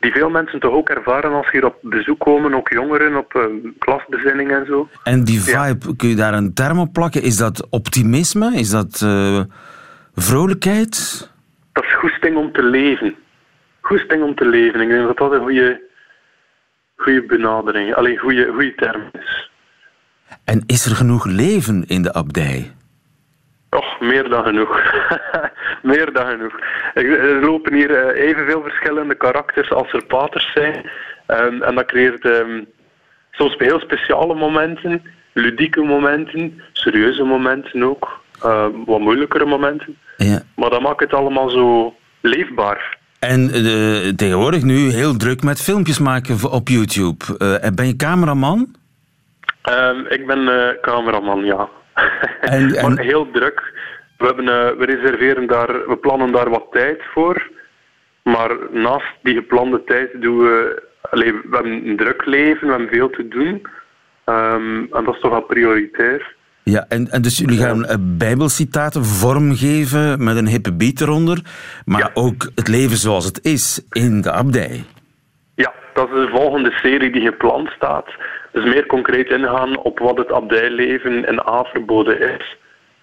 die 0.00 0.12
veel 0.12 0.30
mensen 0.30 0.60
toch 0.60 0.72
ook 0.72 0.88
ervaren 0.88 1.32
als 1.32 1.46
ze 1.46 1.52
hier 1.52 1.64
op 1.64 1.76
bezoek 1.82 2.20
komen, 2.20 2.54
ook 2.54 2.68
jongeren 2.68 3.16
op 3.16 3.34
uh, 3.34 3.42
klasbezinning 3.78 4.50
en 4.50 4.66
zo. 4.66 4.88
En 5.02 5.24
die 5.24 5.40
vibe, 5.40 5.96
kun 5.96 6.08
je 6.08 6.14
daar 6.14 6.34
een 6.34 6.54
term 6.54 6.78
op 6.78 6.92
plakken? 6.92 7.22
Is 7.22 7.36
dat 7.36 7.66
optimisme? 7.70 8.54
Is 8.54 8.70
dat 8.70 9.00
uh, 9.04 9.40
vrolijkheid? 10.14 11.30
Dat 11.72 11.84
is 11.84 11.94
goesting 11.94 12.36
om 12.36 12.52
te 12.52 12.62
leven. 12.62 13.14
Goesting 13.80 14.22
om 14.22 14.34
te 14.34 14.46
leven. 14.46 14.80
Ik 14.80 14.88
denk 14.88 15.06
dat 15.06 15.16
dat 15.16 15.32
een 15.32 15.40
goede, 15.40 15.80
goede 16.96 17.22
benadering, 17.22 17.94
alleen 17.94 18.18
goede, 18.18 18.50
goede 18.52 18.74
term 18.74 19.02
is. 19.12 19.50
En 20.44 20.62
is 20.66 20.86
er 20.86 20.96
genoeg 20.96 21.24
leven 21.26 21.84
in 21.86 22.02
de 22.02 22.12
abdij? 22.12 22.74
Och, 23.70 24.00
meer 24.00 24.28
dan 24.28 24.44
genoeg. 24.44 24.80
meer 25.82 26.12
dan 26.12 26.26
genoeg. 26.26 26.58
Er 26.94 27.40
lopen 27.40 27.74
hier 27.74 27.90
eh, 27.90 28.28
evenveel 28.28 28.62
verschillende 28.62 29.14
karakters 29.14 29.70
als 29.70 29.92
er 29.92 30.04
paters 30.04 30.52
zijn. 30.54 30.90
Um, 31.26 31.62
en 31.62 31.74
dat 31.74 31.86
creëert 31.86 32.24
um, 32.24 32.66
soms 33.30 33.54
heel 33.58 33.80
speciale 33.80 34.34
momenten, 34.34 35.02
ludieke 35.32 35.82
momenten, 35.82 36.62
serieuze 36.72 37.22
momenten 37.22 37.82
ook, 37.82 38.20
uh, 38.44 38.66
wat 38.86 39.00
moeilijkere 39.00 39.44
momenten. 39.44 39.96
Ja. 40.16 40.42
Maar 40.56 40.70
dat 40.70 40.80
maakt 40.80 41.00
het 41.00 41.14
allemaal 41.14 41.48
zo 41.48 41.94
leefbaar. 42.20 42.96
En 43.18 43.40
uh, 43.40 44.08
tegenwoordig 44.08 44.62
nu 44.62 44.90
heel 44.90 45.16
druk 45.16 45.42
met 45.42 45.62
filmpjes 45.62 45.98
maken 45.98 46.50
op 46.50 46.68
YouTube. 46.68 47.24
Uh, 47.38 47.70
ben 47.74 47.86
je 47.86 47.96
cameraman? 47.96 48.76
Um, 49.70 50.06
ik 50.06 50.26
ben 50.26 50.76
cameraman, 50.80 51.44
ja. 51.44 51.68
En, 52.40 52.74
en... 52.74 52.94
maar 52.94 53.04
heel 53.04 53.30
druk. 53.30 53.72
We, 54.18 54.26
hebben, 54.26 54.44
uh, 54.44 54.78
we 54.78 54.84
reserveren 54.84 55.46
daar, 55.46 55.88
we 55.88 55.96
plannen 55.96 56.32
daar 56.32 56.50
wat 56.50 56.66
tijd 56.70 57.02
voor. 57.12 57.50
Maar 58.22 58.56
naast 58.70 59.14
die 59.22 59.34
geplande 59.34 59.84
tijd 59.84 60.22
doen 60.22 60.38
we... 60.38 60.82
Allee, 61.10 61.32
we 61.32 61.48
hebben 61.50 61.88
een 61.88 61.96
druk 61.96 62.26
leven, 62.26 62.66
we 62.66 62.72
hebben 62.72 62.88
veel 62.88 63.10
te 63.10 63.28
doen. 63.28 63.66
Um, 64.26 64.88
en 64.92 65.04
dat 65.04 65.14
is 65.14 65.20
toch 65.20 65.30
wel 65.30 65.40
prioritair. 65.40 66.36
Ja, 66.62 66.84
en, 66.88 67.08
en 67.10 67.22
dus 67.22 67.38
jullie 67.38 67.58
gaan 67.58 67.84
ja. 67.88 67.96
bijbelcitaten 68.00 69.04
vormgeven 69.04 70.24
met 70.24 70.36
een 70.36 70.46
hippe 70.46 70.72
beat 70.72 71.00
eronder. 71.00 71.40
Maar 71.84 72.00
ja. 72.00 72.10
ook 72.14 72.50
het 72.54 72.68
leven 72.68 72.96
zoals 72.96 73.24
het 73.24 73.44
is 73.44 73.86
in 73.90 74.20
de 74.20 74.32
abdij. 74.32 74.84
Ja, 75.54 75.72
dat 75.94 76.08
is 76.08 76.14
de 76.14 76.28
volgende 76.30 76.70
serie 76.70 77.12
die 77.12 77.22
gepland 77.22 77.68
staat. 77.68 78.06
Dus 78.52 78.64
meer 78.64 78.86
concreet 78.86 79.30
ingaan 79.30 79.78
op 79.78 79.98
wat 79.98 80.16
het 80.16 80.32
abdijleven 80.32 81.24
in 81.24 81.40
A 81.40 81.64
verboden 81.64 82.20
is. 82.20 82.56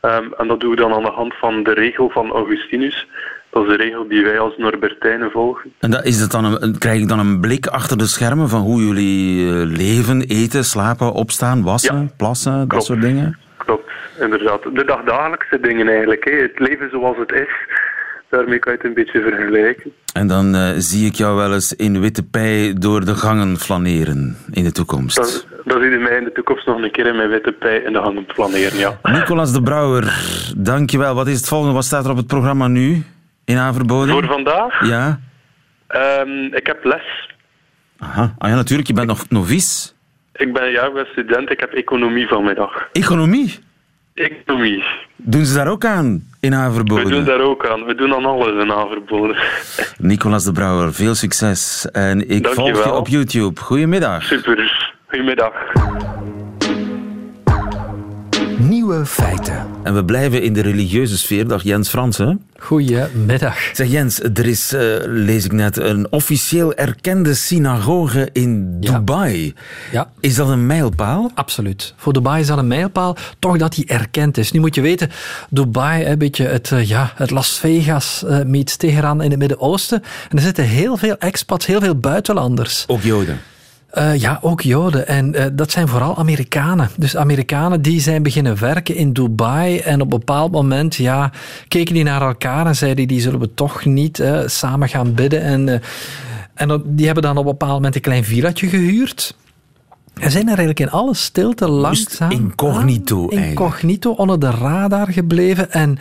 Um, 0.05 0.33
en 0.37 0.47
dat 0.47 0.59
doen 0.59 0.69
we 0.69 0.75
dan 0.75 0.93
aan 0.93 1.03
de 1.03 1.09
hand 1.09 1.33
van 1.33 1.63
de 1.63 1.73
regel 1.73 2.09
van 2.09 2.31
Augustinus. 2.31 3.07
Dat 3.49 3.63
is 3.63 3.69
de 3.69 3.83
regel 3.83 4.07
die 4.07 4.23
wij 4.23 4.39
als 4.39 4.57
Norbertijnen 4.57 5.31
volgen. 5.31 5.73
En 5.79 5.91
dat, 5.91 6.05
is 6.05 6.27
dan 6.27 6.61
een, 6.61 6.77
krijg 6.77 7.01
ik 7.01 7.07
dan 7.07 7.19
een 7.19 7.39
blik 7.39 7.67
achter 7.67 7.97
de 7.97 8.07
schermen 8.07 8.49
van 8.49 8.61
hoe 8.61 8.85
jullie 8.85 9.45
leven, 9.65 10.21
eten, 10.21 10.63
slapen, 10.63 11.11
opstaan, 11.11 11.63
wassen, 11.63 12.01
ja, 12.01 12.07
plassen, 12.17 12.53
klopt. 12.53 12.71
dat 12.71 12.83
soort 12.83 13.01
dingen? 13.01 13.37
Klopt, 13.57 13.91
inderdaad. 14.19 14.63
De 14.63 14.85
dagdagelijkse 14.85 15.59
dingen 15.59 15.87
eigenlijk. 15.87 16.23
Het 16.23 16.59
leven 16.59 16.89
zoals 16.89 17.17
het 17.17 17.31
is. 17.31 17.49
Daarmee 18.35 18.59
kan 18.59 18.71
je 18.71 18.77
het 18.77 18.87
een 18.87 18.93
beetje 18.93 19.21
vergelijken. 19.21 19.93
En 20.13 20.27
dan 20.27 20.55
uh, 20.55 20.69
zie 20.77 21.05
ik 21.05 21.15
jou 21.15 21.35
wel 21.35 21.53
eens 21.53 21.73
in 21.73 21.99
witte 21.99 22.23
pij 22.23 22.73
door 22.77 23.05
de 23.05 23.15
gangen 23.15 23.57
flaneren 23.57 24.37
in 24.51 24.63
de 24.63 24.71
toekomst. 24.71 25.15
Dan, 25.15 25.61
dan 25.63 25.81
zie 25.81 25.91
je 25.91 25.97
mij 25.97 26.17
in 26.17 26.23
de 26.23 26.31
toekomst 26.31 26.65
nog 26.65 26.81
een 26.81 26.91
keer 26.91 27.05
in 27.05 27.15
mijn 27.15 27.29
witte 27.29 27.51
pij 27.51 27.77
in 27.77 27.93
de 27.93 27.99
gangen 27.99 28.25
flaneren, 28.27 28.77
ja. 28.77 28.99
Nicolas 29.03 29.53
de 29.53 29.61
Brouwer, 29.61 30.25
dankjewel. 30.57 31.15
Wat 31.15 31.27
is 31.27 31.37
het 31.37 31.47
volgende? 31.47 31.73
Wat 31.73 31.85
staat 31.85 32.05
er 32.05 32.11
op 32.11 32.17
het 32.17 32.27
programma 32.27 32.67
nu 32.67 33.03
in 33.45 33.57
Averboden? 33.57 34.13
Voor 34.13 34.25
vandaag? 34.25 34.87
Ja. 34.87 35.19
Um, 36.21 36.53
ik 36.53 36.67
heb 36.67 36.83
les. 36.83 37.33
Aha. 37.97 38.35
Ah 38.37 38.49
ja, 38.49 38.55
natuurlijk. 38.55 38.87
Je 38.87 38.93
bent 38.93 39.07
nog 39.07 39.29
novice. 39.29 39.91
Ik 40.33 40.53
ben, 40.53 40.71
ja, 40.71 40.85
ik 40.87 40.93
ben 40.93 41.05
student. 41.05 41.51
Ik 41.51 41.59
heb 41.59 41.71
economie 41.71 42.27
vanmiddag. 42.27 42.89
Economie? 42.91 43.59
Economie. 44.13 44.83
Doen 45.15 45.45
ze 45.45 45.55
daar 45.55 45.67
ook 45.67 45.85
aan 45.85 46.23
in 46.45 46.53
Averboden? 46.53 47.05
We 47.05 47.11
doen 47.11 47.25
daar 47.25 47.41
ook 47.41 47.67
aan. 47.67 47.85
We 47.85 47.95
doen 47.95 48.13
aan 48.13 48.25
alles 48.25 48.63
in 48.63 48.71
Averboden. 48.71 49.35
Nicolas 49.97 50.43
de 50.43 50.51
Brouwer, 50.51 50.93
veel 50.93 51.15
succes. 51.15 51.87
En 51.91 52.29
ik 52.29 52.43
Dank 52.43 52.55
volg 52.55 52.83
je, 52.83 52.89
je 52.89 52.93
op 52.93 53.07
YouTube. 53.07 53.61
Goedemiddag. 53.61 54.23
Super. 54.23 54.93
Goedemiddag. 55.07 55.53
Nieuwe 58.57 59.05
feiten. 59.05 59.65
En 59.83 59.93
we 59.95 60.05
blijven 60.05 60.41
in 60.41 60.53
de 60.53 60.61
religieuze 60.61 61.17
sfeer. 61.17 61.47
Dag 61.47 61.63
Jens 61.63 61.89
Fransen. 61.89 62.41
Goedemiddag. 62.57 63.57
Zeg 63.73 63.87
Jens, 63.87 64.19
er 64.19 64.45
is, 64.45 64.73
uh, 64.73 64.81
lees 65.05 65.45
ik 65.45 65.51
net, 65.51 65.77
een 65.77 66.11
officieel 66.11 66.73
erkende 66.73 67.33
synagoge 67.33 68.29
in 68.33 68.77
Ja. 68.79 68.91
Dubai. 68.91 69.53
Ja. 69.91 70.09
Is 70.19 70.35
dat 70.35 70.49
een 70.49 70.65
mijlpaal? 70.65 71.31
Absoluut. 71.33 71.93
Voor 71.97 72.13
Dubai 72.13 72.41
is 72.41 72.47
dat 72.47 72.57
een 72.57 72.67
mijlpaal. 72.67 73.15
Toch 73.39 73.57
dat 73.57 73.73
die 73.73 73.85
erkend 73.85 74.37
is. 74.37 74.51
Nu 74.51 74.59
moet 74.59 74.75
je 74.75 74.81
weten, 74.81 75.09
Dubai, 75.49 76.05
een 76.05 76.17
beetje 76.17 76.45
het, 76.45 76.71
uh, 76.71 76.83
ja, 76.87 77.11
het 77.15 77.31
Las 77.31 77.57
Vegas 77.59 78.23
uh, 78.25 78.41
meets 78.43 78.75
Teheran 78.75 79.21
in 79.21 79.29
het 79.29 79.39
Midden-Oosten. 79.39 80.01
En 80.29 80.37
er 80.37 80.43
zitten 80.43 80.63
heel 80.63 80.97
veel 80.97 81.15
expats, 81.17 81.65
heel 81.65 81.81
veel 81.81 81.95
buitenlanders. 81.95 82.83
Ook 82.87 83.01
Joden. 83.01 83.39
Uh, 83.93 84.15
ja, 84.15 84.39
ook 84.41 84.61
Joden. 84.61 85.07
En 85.07 85.35
uh, 85.35 85.45
dat 85.53 85.71
zijn 85.71 85.87
vooral 85.87 86.17
Amerikanen. 86.17 86.89
Dus 86.97 87.17
Amerikanen 87.17 87.81
die 87.81 88.01
zijn 88.01 88.23
beginnen 88.23 88.59
werken 88.59 88.95
in 88.95 89.13
Dubai. 89.13 89.79
En 89.79 90.01
op 90.01 90.13
een 90.13 90.19
bepaald 90.19 90.51
moment 90.51 90.95
ja, 90.95 91.31
keken 91.67 91.93
die 91.93 92.03
naar 92.03 92.21
elkaar 92.21 92.65
en 92.65 92.75
zeiden 92.75 93.07
die 93.07 93.21
zullen 93.21 93.39
we 93.39 93.53
toch 93.53 93.85
niet 93.85 94.19
uh, 94.19 94.39
samen 94.45 94.89
gaan 94.89 95.13
bidden. 95.13 95.41
En, 95.41 95.81
en 96.53 96.83
die 96.85 97.05
hebben 97.05 97.23
dan 97.23 97.37
op 97.37 97.45
een 97.45 97.51
bepaald 97.51 97.73
moment 97.73 97.95
een 97.95 98.01
klein 98.01 98.23
villaatje 98.23 98.67
gehuurd. 98.67 99.35
En 100.13 100.31
zijn 100.31 100.43
er 100.43 100.47
eigenlijk 100.47 100.79
in 100.79 100.89
alle 100.89 101.13
stilte 101.13 101.69
langzaam... 101.69 102.31
incognito 102.31 103.29
aan, 103.31 103.37
Incognito, 103.37 104.11
onder 104.11 104.39
de 104.39 104.49
radar 104.49 105.11
gebleven. 105.11 105.71
En 105.71 105.97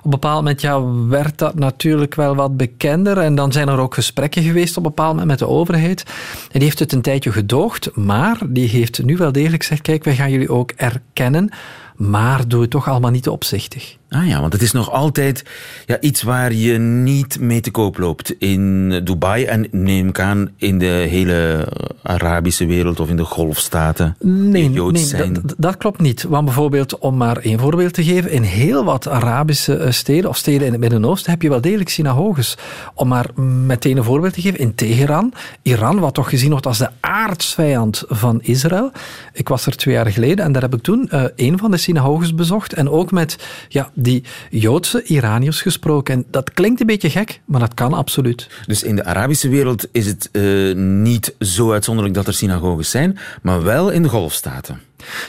op 0.00 0.04
een 0.04 0.10
bepaald 0.10 0.36
moment 0.36 0.60
ja, 0.60 0.84
werd 1.08 1.38
dat 1.38 1.54
natuurlijk 1.54 2.14
wel 2.14 2.34
wat 2.34 2.56
bekender. 2.56 3.18
En 3.18 3.34
dan 3.34 3.52
zijn 3.52 3.68
er 3.68 3.78
ook 3.78 3.94
gesprekken 3.94 4.42
geweest 4.42 4.76
op 4.76 4.84
een 4.84 4.88
bepaald 4.94 5.10
moment 5.10 5.28
met 5.28 5.38
de 5.38 5.48
overheid. 5.54 6.02
En 6.42 6.58
die 6.58 6.62
heeft 6.62 6.78
het 6.78 6.92
een 6.92 7.02
tijdje 7.02 7.32
gedoogd, 7.32 7.96
maar 7.96 8.38
die 8.46 8.68
heeft 8.68 9.02
nu 9.04 9.16
wel 9.16 9.32
degelijk 9.32 9.62
gezegd: 9.62 9.82
kijk, 9.82 10.04
wij 10.04 10.14
gaan 10.14 10.30
jullie 10.30 10.50
ook 10.50 10.70
erkennen. 10.76 11.50
Maar 11.96 12.48
doe 12.48 12.60
het 12.60 12.70
toch 12.70 12.88
allemaal 12.88 13.10
niet 13.10 13.28
opzichtig. 13.28 13.98
Ah 14.10 14.26
ja, 14.26 14.40
want 14.40 14.52
het 14.52 14.62
is 14.62 14.72
nog 14.72 14.90
altijd 14.90 15.44
ja, 15.86 16.00
iets 16.00 16.22
waar 16.22 16.52
je 16.52 16.78
niet 16.78 17.40
mee 17.40 17.60
te 17.60 17.70
koop 17.70 17.98
loopt 17.98 18.34
in 18.38 18.88
Dubai 19.04 19.44
en 19.44 19.66
neem 19.70 20.08
ik 20.08 20.20
aan 20.20 20.50
in 20.56 20.78
de 20.78 21.06
hele 21.10 21.68
Arabische 22.02 22.66
wereld 22.66 23.00
of 23.00 23.08
in 23.08 23.16
de 23.16 23.24
golfstaten. 23.24 24.16
Nee, 24.20 24.68
nee 24.68 24.96
zijn. 24.96 25.32
dat, 25.32 25.54
dat, 25.58 25.76
klopt 25.76 26.00
niet. 26.00 26.22
Want 26.22 26.44
bijvoorbeeld, 26.44 26.98
om 26.98 27.16
maar 27.16 27.36
één 27.36 27.58
voorbeeld 27.58 27.92
te 27.92 28.04
geven, 28.04 28.30
in 28.30 28.42
heel 28.42 28.84
wat 28.84 29.08
Arabische 29.08 29.86
steden 29.90 30.30
of 30.30 30.36
steden 30.36 30.66
in 30.66 30.72
het 30.72 30.80
Midden-Oosten 30.80 31.30
heb 31.30 31.42
je 31.42 31.48
wel 31.48 31.60
degelijk 31.60 31.88
synagoges. 31.88 32.56
Om 32.94 33.08
maar 33.08 33.26
meteen 33.66 33.96
een 33.96 34.04
voorbeeld 34.04 34.34
te 34.34 34.40
geven, 34.40 34.58
in 34.58 34.74
Teheran, 34.74 35.32
Iran, 35.62 35.98
wat 35.98 36.14
toch 36.14 36.28
gezien 36.28 36.50
wordt 36.50 36.66
als 36.66 36.78
de 36.78 36.90
aardsvijand 37.00 38.04
van 38.08 38.42
Israël. 38.42 38.92
Ik 39.32 39.48
was 39.48 39.66
er 39.66 39.76
twee 39.76 39.94
jaar 39.94 40.06
geleden 40.06 40.44
en 40.44 40.52
daar 40.52 40.62
heb 40.62 40.74
ik 40.74 40.82
toen 40.82 41.08
uh, 41.12 41.24
een 41.36 41.58
van 41.58 41.70
de 41.70 41.76
synagoges 41.76 42.34
bezocht 42.34 42.72
en 42.72 42.90
ook 42.90 43.10
met 43.10 43.38
ja, 43.68 43.90
die 44.02 44.24
Joodse 44.50 45.02
Iraniërs 45.02 45.62
gesproken. 45.62 46.14
En 46.14 46.24
dat 46.30 46.52
klinkt 46.52 46.80
een 46.80 46.86
beetje 46.86 47.10
gek, 47.10 47.40
maar 47.44 47.60
dat 47.60 47.74
kan 47.74 47.92
absoluut. 47.92 48.48
Dus 48.66 48.82
in 48.82 48.96
de 48.96 49.04
Arabische 49.04 49.48
wereld 49.48 49.88
is 49.92 50.06
het 50.06 50.28
uh, 50.32 50.74
niet 50.74 51.34
zo 51.38 51.72
uitzonderlijk 51.72 52.16
dat 52.16 52.26
er 52.26 52.34
synagoges 52.34 52.90
zijn, 52.90 53.18
maar 53.42 53.62
wel 53.62 53.90
in 53.90 54.02
de 54.02 54.08
golfstaten. 54.08 54.80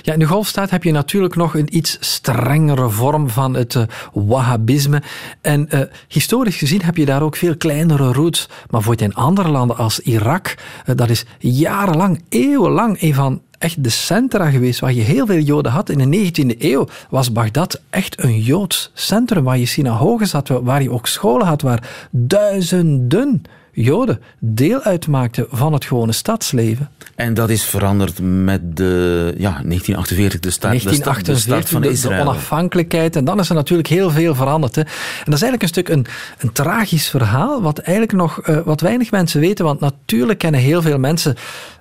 Ja, 0.01 0.13
in 0.13 0.19
de 0.19 0.25
golfstaat 0.25 0.69
heb 0.69 0.83
je 0.83 0.91
natuurlijk 0.91 1.35
nog 1.35 1.55
een 1.55 1.75
iets 1.75 1.97
strengere 1.99 2.89
vorm 2.89 3.29
van 3.29 3.53
het 3.53 3.75
uh, 3.75 3.83
wahhabisme. 4.13 5.01
En 5.41 5.67
uh, 5.73 5.79
historisch 6.07 6.57
gezien 6.57 6.81
heb 6.81 6.97
je 6.97 7.05
daar 7.05 7.21
ook 7.21 7.35
veel 7.35 7.57
kleinere 7.57 8.13
roots. 8.13 8.49
Maar 8.69 8.81
voor 8.81 8.99
in 9.01 9.13
andere 9.13 9.49
landen 9.49 9.77
als 9.77 9.99
Irak, 9.99 10.55
uh, 10.85 10.95
dat 10.95 11.09
is 11.09 11.25
jarenlang, 11.39 12.23
eeuwenlang 12.29 13.01
een 13.01 13.13
van 13.13 13.41
echt 13.57 13.83
de 13.83 13.89
centra 13.89 14.49
geweest 14.49 14.79
waar 14.79 14.93
je 14.93 15.01
heel 15.01 15.25
veel 15.25 15.39
Joden 15.39 15.71
had. 15.71 15.89
In 15.89 16.11
de 16.11 16.31
19e 16.31 16.57
eeuw 16.59 16.87
was 17.09 17.31
Bagdad 17.31 17.81
echt 17.89 18.23
een 18.23 18.39
Joods 18.41 18.91
centrum 18.93 19.43
waar 19.43 19.57
je 19.57 19.65
synagoges 19.65 20.31
had, 20.31 20.47
waar 20.47 20.81
je 20.81 20.91
ook 20.91 21.07
scholen 21.07 21.47
had, 21.47 21.61
waar 21.61 22.07
duizenden 22.11 23.41
Joden 23.71 24.21
deel 24.39 24.81
uitmaakten 24.81 25.45
van 25.49 25.73
het 25.73 25.85
gewone 25.85 26.11
stadsleven. 26.11 26.89
En 27.15 27.33
dat 27.33 27.49
is 27.49 27.63
veranderd 27.63 28.19
met 28.21 28.77
de 28.77 29.33
ja, 29.37 29.61
1948, 29.63 30.39
de 30.39 30.49
start, 30.49 30.83
1948, 30.83 31.33
de 31.33 31.39
start 31.39 31.69
van 31.69 31.81
de, 31.81 31.89
Israël. 31.89 32.23
De 32.23 32.29
onafhankelijkheid. 32.29 33.15
En 33.15 33.25
dan 33.25 33.39
is 33.39 33.49
er 33.49 33.55
natuurlijk 33.55 33.87
heel 33.87 34.09
veel 34.09 34.35
veranderd. 34.35 34.75
Hè. 34.75 34.81
En 34.81 35.25
dat 35.25 35.33
is 35.33 35.41
eigenlijk 35.41 35.61
een 35.61 35.67
stuk 35.67 35.89
een, 35.89 36.05
een 36.39 36.51
tragisch 36.51 37.09
verhaal, 37.09 37.61
wat 37.61 37.77
eigenlijk 37.77 38.17
nog 38.17 38.47
uh, 38.47 38.57
wat 38.65 38.81
weinig 38.81 39.11
mensen 39.11 39.39
weten. 39.39 39.65
Want 39.65 39.79
natuurlijk 39.79 40.39
kennen 40.39 40.59
heel 40.59 40.81
veel 40.81 40.97
mensen 40.97 41.35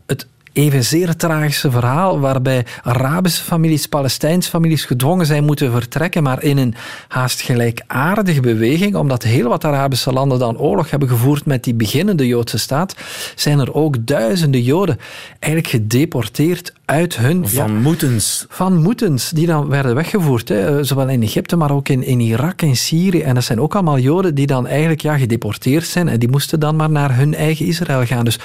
het 0.06 0.26
evenzeer 0.52 1.16
tragische 1.16 1.70
verhaal 1.70 2.20
waarbij 2.20 2.66
Arabische 2.82 3.42
families, 3.42 3.86
Palestijnse 3.86 4.50
families 4.50 4.84
gedwongen 4.84 5.26
zijn 5.26 5.44
moeten 5.44 5.72
vertrekken, 5.72 6.22
maar 6.22 6.42
in 6.42 6.58
een 6.58 6.74
haast 7.08 7.40
gelijkaardige 7.40 8.40
beweging, 8.40 8.94
omdat 8.94 9.22
heel 9.22 9.48
wat 9.48 9.64
Arabische 9.64 10.12
landen 10.12 10.38
dan 10.38 10.58
oorlog 10.58 10.90
hebben 10.90 11.08
gevoerd 11.08 11.46
met 11.46 11.64
die 11.64 11.74
beginnende 11.74 12.26
Joodse 12.26 12.58
staat, 12.58 12.94
zijn 13.34 13.58
er 13.58 13.74
ook 13.74 14.06
duizenden 14.06 14.62
Joden 14.62 14.98
eigenlijk 15.38 15.72
gedeporteerd 15.72 16.72
uit 16.84 17.16
hun... 17.16 17.48
Van 17.48 17.76
moetens. 17.76 18.46
Van 18.48 18.82
moetens, 18.82 19.30
die 19.30 19.46
dan 19.46 19.68
werden 19.68 19.94
weggevoerd. 19.94 20.48
Hè. 20.48 20.78
Eh, 20.78 20.84
zowel 20.84 21.08
in 21.08 21.22
Egypte, 21.22 21.56
maar 21.56 21.70
ook 21.70 21.88
in, 21.88 22.02
in 22.02 22.20
Irak 22.20 22.62
en 22.62 22.76
Syrië. 22.76 23.20
En 23.20 23.34
dat 23.34 23.44
zijn 23.44 23.60
ook 23.60 23.74
allemaal 23.74 23.98
Joden 23.98 24.34
die 24.34 24.46
dan 24.46 24.66
eigenlijk 24.66 25.00
ja, 25.00 25.18
gedeporteerd 25.18 25.86
zijn 25.86 26.08
en 26.08 26.18
die 26.18 26.28
moesten 26.28 26.60
dan 26.60 26.76
maar 26.76 26.90
naar 26.90 27.16
hun 27.16 27.34
eigen 27.34 27.66
Israël 27.66 28.06
gaan. 28.06 28.24
Dus 28.24 28.38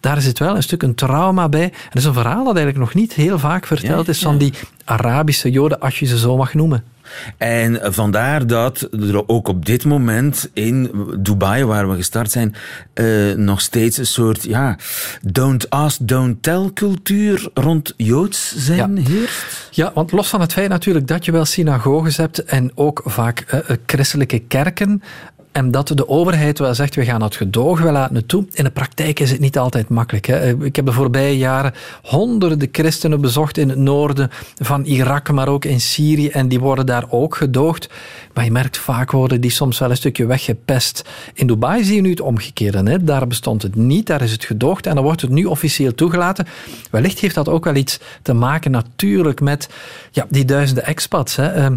daar 0.00 0.20
zit 0.20 0.38
wel 0.38 0.56
een 0.56 0.62
stuk 0.62 0.82
een 0.82 0.94
trauma 0.94 1.43
bij. 1.48 1.62
En 1.62 1.70
dat 1.88 2.02
is 2.02 2.04
een 2.04 2.12
verhaal 2.12 2.44
dat 2.44 2.56
eigenlijk 2.56 2.84
nog 2.84 2.94
niet 2.94 3.12
heel 3.12 3.38
vaak 3.38 3.66
verteld 3.66 4.08
is 4.08 4.18
van 4.18 4.38
die 4.38 4.52
Arabische 4.84 5.50
Joden, 5.50 5.80
als 5.80 5.98
je 5.98 6.06
ze 6.06 6.18
zo 6.18 6.36
mag 6.36 6.54
noemen. 6.54 6.84
En 7.36 7.94
vandaar 7.94 8.46
dat 8.46 8.88
er 8.92 9.28
ook 9.28 9.48
op 9.48 9.66
dit 9.66 9.84
moment 9.84 10.50
in 10.52 10.90
Dubai, 11.18 11.64
waar 11.64 11.88
we 11.88 11.96
gestart 11.96 12.30
zijn, 12.30 12.54
uh, 12.94 13.34
nog 13.34 13.60
steeds 13.60 13.96
een 13.96 14.06
soort 14.06 14.42
ja, 14.42 14.78
don't 15.22 15.70
ask, 15.70 15.98
don't 16.02 16.42
tell 16.42 16.70
cultuur 16.74 17.48
rond 17.54 17.94
Joods 17.96 18.54
zijn 18.56 18.96
ja. 18.96 19.02
heerst. 19.02 19.68
Ja, 19.70 19.90
want 19.94 20.12
los 20.12 20.28
van 20.28 20.40
het 20.40 20.52
feit 20.52 20.68
natuurlijk 20.68 21.06
dat 21.06 21.24
je 21.24 21.32
wel 21.32 21.44
synagoges 21.44 22.16
hebt 22.16 22.44
en 22.44 22.70
ook 22.74 23.02
vaak 23.04 23.52
uh, 23.54 23.76
christelijke 23.86 24.38
kerken, 24.38 25.02
en 25.54 25.70
dat 25.70 25.88
de 25.88 26.08
overheid 26.08 26.58
wel 26.58 26.74
zegt, 26.74 26.94
we 26.94 27.04
gaan 27.04 27.22
het 27.22 27.36
gedoog 27.36 27.80
wel 27.80 27.92
laten 27.92 28.14
naartoe. 28.14 28.46
In 28.52 28.64
de 28.64 28.70
praktijk 28.70 29.20
is 29.20 29.30
het 29.30 29.40
niet 29.40 29.58
altijd 29.58 29.88
makkelijk. 29.88 30.26
Hè. 30.26 30.64
Ik 30.64 30.76
heb 30.76 30.86
de 30.86 30.92
voorbije 30.92 31.36
jaren 31.36 31.74
honderden 32.02 32.68
christenen 32.72 33.20
bezocht 33.20 33.58
in 33.58 33.68
het 33.68 33.78
noorden 33.78 34.30
van 34.54 34.84
Irak, 34.84 35.30
maar 35.30 35.48
ook 35.48 35.64
in 35.64 35.80
Syrië. 35.80 36.28
En 36.28 36.48
die 36.48 36.60
worden 36.60 36.86
daar 36.86 37.04
ook 37.08 37.36
gedoogd. 37.36 37.88
Maar 38.32 38.44
je 38.44 38.50
merkt 38.50 38.78
vaak 38.78 39.10
worden 39.10 39.40
die 39.40 39.50
soms 39.50 39.78
wel 39.78 39.90
een 39.90 39.96
stukje 39.96 40.26
weggepest. 40.26 41.04
In 41.34 41.46
Dubai 41.46 41.84
zie 41.84 41.94
je 41.94 42.00
nu 42.00 42.10
het 42.10 42.20
omgekeerde. 42.20 42.90
Hè. 42.90 43.04
Daar 43.04 43.26
bestond 43.26 43.62
het 43.62 43.74
niet, 43.74 44.06
daar 44.06 44.22
is 44.22 44.32
het 44.32 44.44
gedoogd. 44.44 44.86
En 44.86 44.94
dan 44.94 45.04
wordt 45.04 45.20
het 45.20 45.30
nu 45.30 45.44
officieel 45.44 45.94
toegelaten. 45.94 46.46
Wellicht 46.90 47.18
heeft 47.18 47.34
dat 47.34 47.48
ook 47.48 47.64
wel 47.64 47.74
iets 47.74 48.00
te 48.22 48.32
maken 48.32 48.70
natuurlijk 48.70 49.40
met 49.40 49.68
ja, 50.10 50.26
die 50.28 50.44
duizenden 50.44 50.84
expats. 50.84 51.36
Hè. 51.36 51.68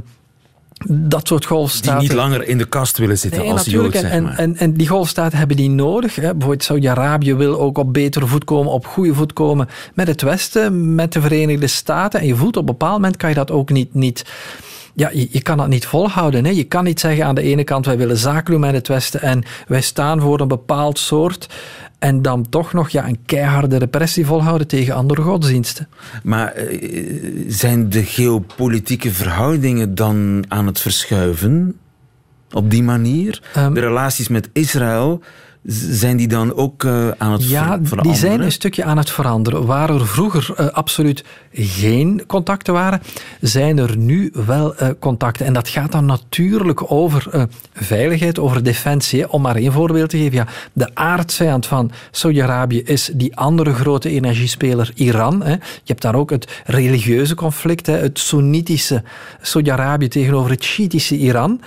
Dat 0.86 1.28
soort 1.28 1.46
golfstaten... 1.46 2.00
Die 2.00 2.08
niet 2.10 2.18
langer 2.18 2.48
in 2.48 2.58
de 2.58 2.66
kast 2.66 2.98
willen 2.98 3.18
zitten 3.18 3.42
als 3.42 3.66
natuurlijk. 3.66 3.94
Jood, 3.94 4.04
zeg 4.04 4.22
maar. 4.22 4.32
en, 4.32 4.38
en, 4.38 4.58
en, 4.58 4.74
die 4.74 4.88
golfstaten 4.88 5.38
hebben 5.38 5.58
die 5.58 5.70
nodig. 5.70 6.16
Hè. 6.16 6.22
Bijvoorbeeld 6.22 6.64
Saudi-Arabië 6.64 7.36
wil 7.36 7.60
ook 7.60 7.78
op 7.78 7.94
betere 7.94 8.26
voet 8.26 8.44
komen, 8.44 8.72
op 8.72 8.86
goede 8.86 9.14
voet 9.14 9.34
komen 9.34 9.68
met 9.94 10.08
het 10.08 10.22
Westen, 10.22 10.96
met 10.96 11.14
de 11.14 11.22
Verenigde 11.22 11.68
Staten. 11.68 12.20
En 12.20 12.28
je 12.28 12.36
voelt 12.36 12.58
op 12.58 12.62
een 12.62 12.78
bepaald 12.78 12.94
moment 12.94 13.18
kan 13.18 13.30
je 13.30 13.36
dat 13.36 13.52
ook 13.52 13.70
niet... 13.70 13.94
niet 13.94 14.26
ja, 14.94 15.10
je, 15.14 15.28
je, 15.32 15.42
kan 15.42 15.58
dat 15.58 15.68
niet 15.68 15.86
volhouden. 15.86 16.46
Hè. 16.46 16.52
Je 16.52 16.64
kan 16.64 16.84
niet 16.84 17.00
zeggen 17.00 17.26
aan 17.26 17.36
de 17.36 17.42
ene 17.42 17.64
kant 17.64 17.86
wij 17.86 17.98
willen 17.98 18.18
zaken 18.18 18.52
doen 18.52 18.62
met 18.62 18.74
het 18.74 18.88
Westen 18.88 19.22
en 19.22 19.44
wij 19.68 19.82
staan 19.82 20.22
voor 20.22 20.40
een 20.40 20.48
bepaald 20.48 21.00
soort 21.00 21.48
en 22.00 22.22
dan 22.22 22.50
toch 22.50 22.74
nog 22.74 22.90
ja, 22.90 23.08
een 23.08 23.20
keiharde 23.26 23.78
repressie 23.78 24.26
volhouden 24.26 24.68
tegen 24.68 24.96
andere 24.96 25.22
godsdiensten. 25.22 25.88
Maar 26.24 26.58
uh, 26.58 27.46
zijn 27.48 27.90
de 27.90 28.04
geopolitieke 28.04 29.12
verhoudingen 29.12 29.96
dan 29.96 30.46
aan 30.48 30.66
het 30.66 30.80
verschuiven? 30.80 31.78
Op 32.52 32.72
die 32.72 32.84
manier? 32.84 33.42
Um, 33.58 33.74
de 33.74 33.80
relaties 33.80 34.28
met 34.28 34.50
Israël 34.54 35.22
zijn 35.66 36.18
die 36.18 36.28
dan 36.28 36.54
ook 36.54 36.84
uh, 36.84 37.10
aan 37.18 37.32
het 37.32 37.50
ja, 37.50 37.68
ver 37.68 37.88
veranderen? 37.88 38.04
die 38.04 38.16
zijn 38.16 38.42
een 38.42 38.52
stukje 38.52 38.84
aan 38.84 38.98
het 38.98 39.10
veranderen. 39.10 39.66
Waar 39.66 39.90
er 39.90 40.08
vroeger 40.08 40.56
uh, 40.60 40.68
absoluut 40.68 41.24
geen 41.52 42.24
contacten 42.28 42.74
waren, 42.74 43.02
zijn 43.42 43.78
er 43.78 43.98
nu 43.98 44.32
wel 44.46 44.74
uh, 44.82 44.90
contacten. 45.00 45.46
En 45.46 45.54
dat 45.54 45.68
gaat 45.68 45.92
dan 45.92 46.06
natuurlijk 46.06 46.92
over 46.92 47.48
veiligheid, 47.74 48.40
over 48.40 48.64
defensie. 48.64 49.32
Om 49.32 49.42
maar 49.42 49.56
één 49.56 49.72
voorbeeld 49.72 50.10
te 50.10 50.18
geven. 50.18 50.38
Ja, 50.38 50.48
de 50.74 50.90
aardsvijand 50.94 51.66
van 51.66 51.92
Saudi-Arabië 52.12 52.82
is 52.82 53.12
die 53.14 53.36
andere 53.36 53.74
grote 53.74 54.10
energiespeler 54.10 54.92
Iran. 54.96 55.44
Hè. 55.44 55.52
Je 55.52 55.60
hebt 55.86 56.02
daar 56.02 56.16
ook 56.16 56.30
het 56.30 56.62
religieuze 56.66 57.36
conflict, 57.36 57.86
hè, 57.86 57.98
het 57.98 58.20
Soenitische 58.20 59.04
Saudi-Arabië 59.42 60.08
tegenover 60.08 60.52
het 60.52 60.64
Shiïtische 60.64 61.18
Iran. 61.18 61.62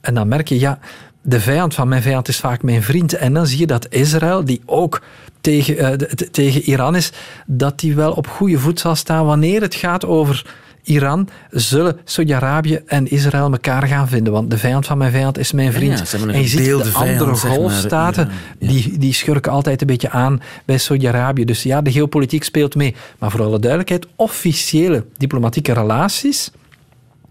En 0.00 0.14
dan 0.14 0.28
merk 0.28 0.48
je, 0.48 0.58
ja, 0.58 0.78
de 1.22 1.40
vijand 1.40 1.74
van 1.74 1.88
mijn 1.88 2.02
vijand 2.02 2.28
is 2.28 2.38
vaak 2.38 2.62
mijn 2.62 2.82
vriend. 2.82 3.12
En 3.12 3.34
dan 3.34 3.46
zie 3.46 3.58
je 3.58 3.66
dat 3.66 3.86
Israël, 3.90 4.44
die 4.44 4.62
ook 4.66 5.02
tegen, 5.40 5.74
uh, 5.74 5.90
de, 5.98 6.30
tegen 6.30 6.62
Iran 6.62 6.96
is, 6.96 7.12
dat 7.46 7.80
die 7.80 7.94
wel 7.94 8.12
op 8.12 8.26
goede 8.26 8.58
voet 8.58 8.80
zal 8.80 8.94
staan 8.94 9.24
wanneer 9.24 9.60
het 9.60 9.74
gaat 9.74 10.04
over 10.06 10.44
Iran, 10.82 11.28
zullen 11.50 11.98
Saudi-Arabië 12.04 12.80
en 12.86 13.10
Israël 13.10 13.52
elkaar 13.52 13.86
gaan 13.86 14.08
vinden. 14.08 14.32
Want 14.32 14.50
de 14.50 14.58
vijand 14.58 14.86
van 14.86 14.98
mijn 14.98 15.10
vijand 15.12 15.38
is 15.38 15.52
mijn 15.52 15.72
vriend. 15.72 16.10
Ja, 16.10 16.18
en 16.18 16.40
je 16.40 16.46
ziet 16.46 16.64
de 16.64 16.90
andere 16.94 17.34
golfstaten, 17.34 18.30
ja. 18.58 18.68
die, 18.68 18.98
die 18.98 19.12
schurken 19.12 19.52
altijd 19.52 19.80
een 19.80 19.86
beetje 19.86 20.10
aan 20.10 20.40
bij 20.64 20.78
Saudi-Arabië. 20.78 21.44
Dus 21.44 21.62
ja, 21.62 21.82
de 21.82 21.92
geopolitiek 21.92 22.44
speelt 22.44 22.74
mee. 22.74 22.94
Maar 23.18 23.30
voor 23.30 23.42
alle 23.42 23.58
duidelijkheid, 23.58 24.06
officiële 24.16 25.04
diplomatieke 25.16 25.72
relaties, 25.72 26.50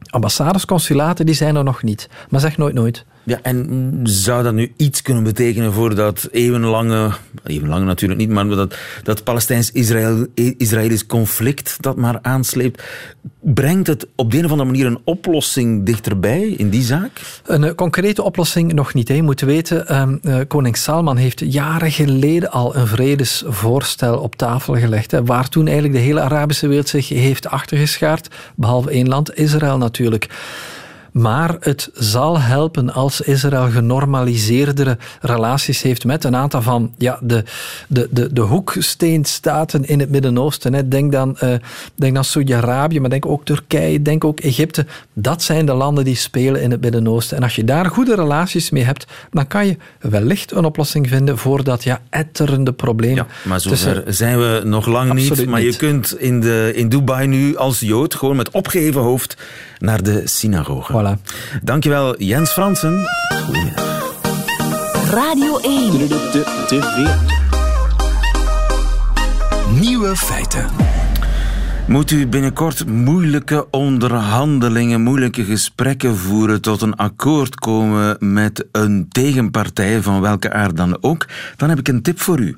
ambassades, 0.09 0.65
consulaten, 0.65 1.25
die 1.25 1.35
zijn 1.35 1.55
er 1.55 1.63
nog 1.63 1.83
niet. 1.83 2.09
Maar 2.29 2.39
zeg 2.39 2.57
nooit 2.57 2.73
nooit. 2.73 3.05
Ja, 3.23 3.39
en 3.41 3.99
zou 4.03 4.43
dat 4.43 4.53
nu 4.53 4.71
iets 4.77 5.01
kunnen 5.01 5.23
betekenen 5.23 5.73
voor 5.73 5.95
dat 5.95 6.27
eeuwenlange, 6.31 7.11
eeuwenlange 7.43 7.85
natuurlijk 7.85 8.19
niet, 8.19 8.29
maar 8.29 8.47
dat, 8.47 8.75
dat 9.03 9.23
Palestijns-Israëlisch 9.23 11.05
conflict 11.05 11.77
dat 11.79 11.95
maar 11.95 12.19
aansleept, 12.21 12.83
brengt 13.39 13.87
het 13.87 14.07
op 14.15 14.31
de 14.31 14.37
een 14.37 14.45
of 14.45 14.51
andere 14.51 14.69
manier 14.69 14.85
een 14.85 15.01
oplossing 15.03 15.85
dichterbij 15.85 16.41
in 16.41 16.69
die 16.69 16.83
zaak? 16.83 17.21
Een 17.45 17.63
uh, 17.63 17.71
concrete 17.75 18.23
oplossing 18.23 18.73
nog 18.73 18.93
niet. 18.93 19.07
Hè. 19.07 19.13
Je 19.13 19.23
moet 19.23 19.41
weten, 19.41 20.01
um, 20.01 20.19
uh, 20.23 20.39
koning 20.47 20.77
Salman 20.77 21.17
heeft 21.17 21.39
jaren 21.45 21.91
geleden 21.91 22.51
al 22.51 22.75
een 22.75 22.87
vredesvoorstel 22.87 24.19
op 24.19 24.35
tafel 24.35 24.75
gelegd, 24.75 25.11
hè, 25.11 25.23
waar 25.23 25.49
toen 25.49 25.65
eigenlijk 25.65 25.95
de 25.95 26.03
hele 26.03 26.21
Arabische 26.21 26.67
wereld 26.67 26.89
zich 26.89 27.09
heeft 27.09 27.47
achtergeschaard, 27.47 28.27
behalve 28.55 28.89
één 28.89 29.07
land, 29.07 29.37
Israël 29.37 29.77
natuurlijk. 29.77 30.29
Maar 31.11 31.55
het 31.59 31.89
zal 31.93 32.39
helpen 32.39 32.93
als 32.93 33.21
Israël 33.21 33.69
genormaliseerdere 33.69 34.97
relaties 35.21 35.81
heeft 35.81 36.05
met 36.05 36.23
een 36.23 36.35
aantal 36.35 36.61
van 36.61 36.93
ja, 36.97 37.19
de, 37.21 37.43
de, 37.87 38.07
de, 38.11 38.33
de 38.33 38.41
hoeksteenstaten 38.41 39.85
in 39.85 39.99
het 39.99 40.09
Midden-Oosten. 40.09 40.89
Denk 40.89 41.11
dan, 41.11 41.37
uh, 41.43 41.53
denk 41.95 42.15
dan 42.15 42.23
Saudi-Arabië, 42.23 42.99
maar 42.99 43.09
denk 43.09 43.25
ook 43.25 43.45
Turkije, 43.45 44.01
denk 44.01 44.23
ook 44.23 44.39
Egypte. 44.39 44.85
Dat 45.13 45.43
zijn 45.43 45.65
de 45.65 45.73
landen 45.73 46.03
die 46.03 46.15
spelen 46.15 46.61
in 46.61 46.71
het 46.71 46.81
Midden-Oosten. 46.81 47.37
En 47.37 47.43
als 47.43 47.55
je 47.55 47.63
daar 47.63 47.85
goede 47.85 48.15
relaties 48.15 48.69
mee 48.69 48.83
hebt, 48.83 49.07
dan 49.31 49.47
kan 49.47 49.67
je 49.67 49.77
wellicht 49.99 50.51
een 50.51 50.65
oplossing 50.65 51.07
vinden 51.07 51.37
voor 51.37 51.63
dat 51.63 51.83
ja, 51.83 52.01
etterende 52.09 52.73
probleem. 52.73 53.15
Ja, 53.15 53.27
maar 53.43 53.59
zover 53.59 54.03
zijn 54.07 54.39
we 54.39 54.61
nog 54.65 54.85
lang 54.85 55.13
niet. 55.13 55.45
Maar 55.45 55.61
niet. 55.61 55.73
je 55.73 55.79
kunt 55.79 56.19
in, 56.19 56.41
de, 56.41 56.71
in 56.75 56.89
Dubai 56.89 57.27
nu 57.27 57.57
als 57.57 57.79
Jood 57.79 58.15
gewoon 58.15 58.35
met 58.35 58.51
opgeheven 58.51 59.01
hoofd 59.01 59.37
naar 59.79 60.03
de 60.03 60.21
synagoge. 60.25 60.93
Voilà. 61.01 61.17
Dankjewel 61.63 62.21
Jens 62.21 62.51
Fransen. 62.51 63.05
Radio 65.09 65.59
1. 65.59 65.91
Nieuwe 69.79 70.15
feiten. 70.15 70.65
Moet 71.87 72.11
u 72.11 72.27
binnenkort 72.27 72.87
moeilijke 72.87 73.67
onderhandelingen, 73.71 75.01
moeilijke 75.01 75.43
gesprekken 75.43 76.17
voeren 76.17 76.61
tot 76.61 76.81
een 76.81 76.95
akkoord 76.95 77.55
komen 77.55 78.17
met 78.19 78.65
een 78.71 79.05
tegenpartij 79.09 80.01
van 80.01 80.21
welke 80.21 80.51
aard 80.51 80.77
dan 80.77 80.97
ook, 81.03 81.27
dan 81.55 81.69
heb 81.69 81.79
ik 81.79 81.87
een 81.87 82.01
tip 82.01 82.19
voor 82.19 82.39
u. 82.39 82.57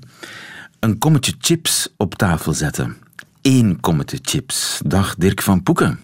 Een 0.80 0.98
kommetje 0.98 1.34
chips 1.40 1.94
op 1.98 2.16
tafel 2.16 2.54
zetten. 2.54 2.98
Eén 3.42 3.80
kommetje 3.80 4.20
chips. 4.22 4.82
Dag 4.86 5.16
Dirk 5.16 5.42
van 5.42 5.64
Poeken. 5.64 6.00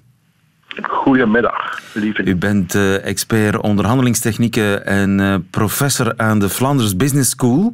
Goedemiddag, 0.78 1.82
lieve. 1.94 2.24
U 2.24 2.36
bent 2.36 2.76
uh, 2.76 3.06
expert 3.06 3.62
onderhandelingstechnieken 3.62 4.86
en 4.86 5.20
uh, 5.20 5.36
professor 5.50 6.14
aan 6.18 6.40
de 6.40 6.50
Flanders 6.50 6.96
Business 6.96 7.30
School. 7.30 7.74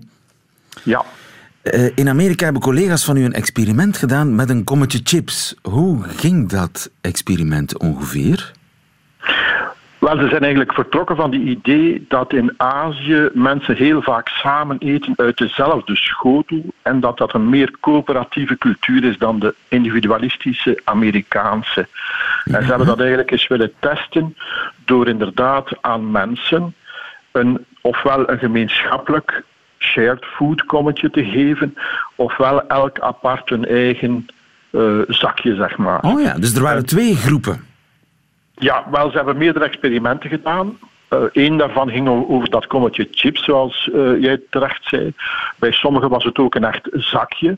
Ja. 0.84 1.06
Uh, 1.64 1.90
in 1.96 2.10
Amerika 2.10 2.44
hebben 2.44 2.62
collega's 2.62 3.06
van 3.06 3.18
u 3.18 3.24
een 3.24 3.34
experiment 3.34 3.98
gedaan 3.98 4.36
met 4.36 4.50
een 4.50 4.64
kommetje 4.64 5.00
chips. 5.04 5.56
Hoe 5.62 6.04
ging 6.04 6.50
dat 6.50 6.90
experiment 7.02 7.78
ongeveer? 7.78 8.54
Wel, 10.06 10.18
ze 10.18 10.28
zijn 10.28 10.42
eigenlijk 10.42 10.74
vertrokken 10.74 11.16
van 11.16 11.32
die 11.32 11.42
idee 11.42 12.06
dat 12.08 12.34
in 12.34 12.54
Azië 12.58 13.30
mensen 13.34 13.76
heel 13.76 14.02
vaak 14.02 14.28
samen 14.28 14.78
eten 14.80 15.14
uit 15.16 15.38
dezelfde 15.38 15.96
schotel 15.96 16.64
en 16.82 17.00
dat 17.00 17.18
dat 17.18 17.34
een 17.34 17.50
meer 17.50 17.72
coöperatieve 17.80 18.58
cultuur 18.58 19.04
is 19.04 19.18
dan 19.18 19.40
de 19.40 19.56
individualistische 19.68 20.82
Amerikaanse. 20.84 21.88
En 22.44 22.64
ze 22.64 22.70
hebben 22.70 22.88
dat 22.88 23.00
eigenlijk 23.00 23.32
eens 23.32 23.48
willen 23.48 23.72
testen 23.80 24.38
door 24.86 25.08
inderdaad 25.08 25.70
aan 25.82 26.12
mensen 26.12 26.74
een, 27.32 27.66
ofwel 27.82 28.30
een 28.30 28.40
gemeenschappelijk 28.40 29.44
shared 29.80 30.26
food 30.26 30.66
kommetje 30.66 31.10
te 31.10 31.26
geven, 31.26 31.76
ofwel 32.16 32.68
elk 32.68 33.00
apart 33.00 33.52
een 33.52 33.66
eigen 33.66 34.26
uh, 34.72 35.00
zakje, 35.08 35.56
zeg 35.56 35.78
maar. 35.78 36.00
Oh 36.00 36.22
ja, 36.22 36.34
dus 36.34 36.56
er 36.56 36.62
waren 36.62 36.86
twee 36.86 37.16
groepen. 37.16 37.74
Ja, 38.56 38.86
wel, 38.92 39.10
ze 39.10 39.16
hebben 39.16 39.38
meerdere 39.38 39.66
experimenten 39.66 40.30
gedaan. 40.30 40.78
Eén 41.32 41.54
uh, 41.54 41.60
daarvan 41.60 41.90
ging 41.90 42.08
over 42.08 42.50
dat 42.50 42.68
kommetje 42.68 43.08
chips, 43.12 43.44
zoals 43.44 43.90
uh, 43.94 44.22
jij 44.22 44.42
terecht 44.50 44.84
zei. 44.84 45.14
Bij 45.58 45.72
sommigen 45.72 46.10
was 46.10 46.24
het 46.24 46.38
ook 46.38 46.56
een 46.56 46.64
echt 46.64 46.90
zakje. 46.92 47.58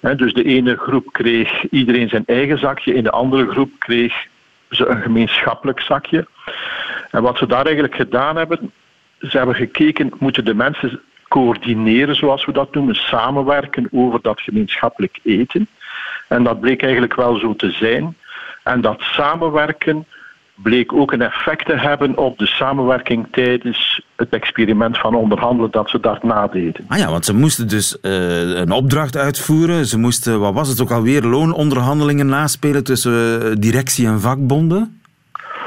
dus 0.00 0.32
de 0.32 0.44
ene 0.44 0.76
groep 0.76 1.12
kreeg 1.12 1.68
iedereen 1.70 2.08
zijn 2.08 2.24
eigen 2.26 2.58
zakje, 2.58 2.94
in 2.94 3.02
de 3.02 3.10
andere 3.10 3.50
groep 3.50 3.70
kreeg 3.78 4.26
ze 4.70 4.86
een 4.86 5.02
gemeenschappelijk 5.02 5.80
zakje. 5.80 6.26
En 7.10 7.22
wat 7.22 7.38
ze 7.38 7.46
daar 7.46 7.64
eigenlijk 7.64 7.94
gedaan 7.94 8.36
hebben, 8.36 8.72
ze 9.18 9.36
hebben 9.36 9.54
gekeken, 9.54 10.12
moeten 10.18 10.44
de 10.44 10.54
mensen 10.54 11.00
coördineren, 11.28 12.16
zoals 12.16 12.44
we 12.44 12.52
dat 12.52 12.74
noemen, 12.74 12.94
samenwerken 12.94 13.88
over 13.92 14.22
dat 14.22 14.40
gemeenschappelijk 14.40 15.18
eten. 15.22 15.68
En 16.28 16.42
dat 16.42 16.60
bleek 16.60 16.82
eigenlijk 16.82 17.14
wel 17.14 17.36
zo 17.36 17.54
te 17.56 17.70
zijn. 17.70 18.16
En 18.62 18.80
dat 18.80 19.00
samenwerken 19.00 20.06
bleek 20.54 20.92
ook 20.92 21.12
een 21.12 21.22
effect 21.22 21.66
te 21.66 21.76
hebben 21.76 22.18
op 22.18 22.38
de 22.38 22.46
samenwerking 22.46 23.26
tijdens 23.30 24.02
het 24.16 24.28
experiment 24.28 24.98
van 24.98 25.14
onderhandelen 25.14 25.70
dat 25.70 25.90
ze 25.90 26.00
daarna 26.00 26.46
deden. 26.46 26.84
Ah 26.88 26.98
ja, 26.98 27.10
want 27.10 27.24
ze 27.24 27.34
moesten 27.34 27.68
dus 27.68 27.96
uh, 28.02 28.56
een 28.56 28.70
opdracht 28.70 29.16
uitvoeren. 29.16 29.86
Ze 29.86 29.98
moesten, 29.98 30.40
wat 30.40 30.54
was 30.54 30.68
het 30.68 30.80
ook 30.80 30.90
alweer, 30.90 31.22
loononderhandelingen 31.22 32.26
naspelen 32.26 32.84
tussen 32.84 33.42
eh, 33.42 33.50
directie 33.58 34.06
en 34.06 34.20
vakbonden? 34.20 35.02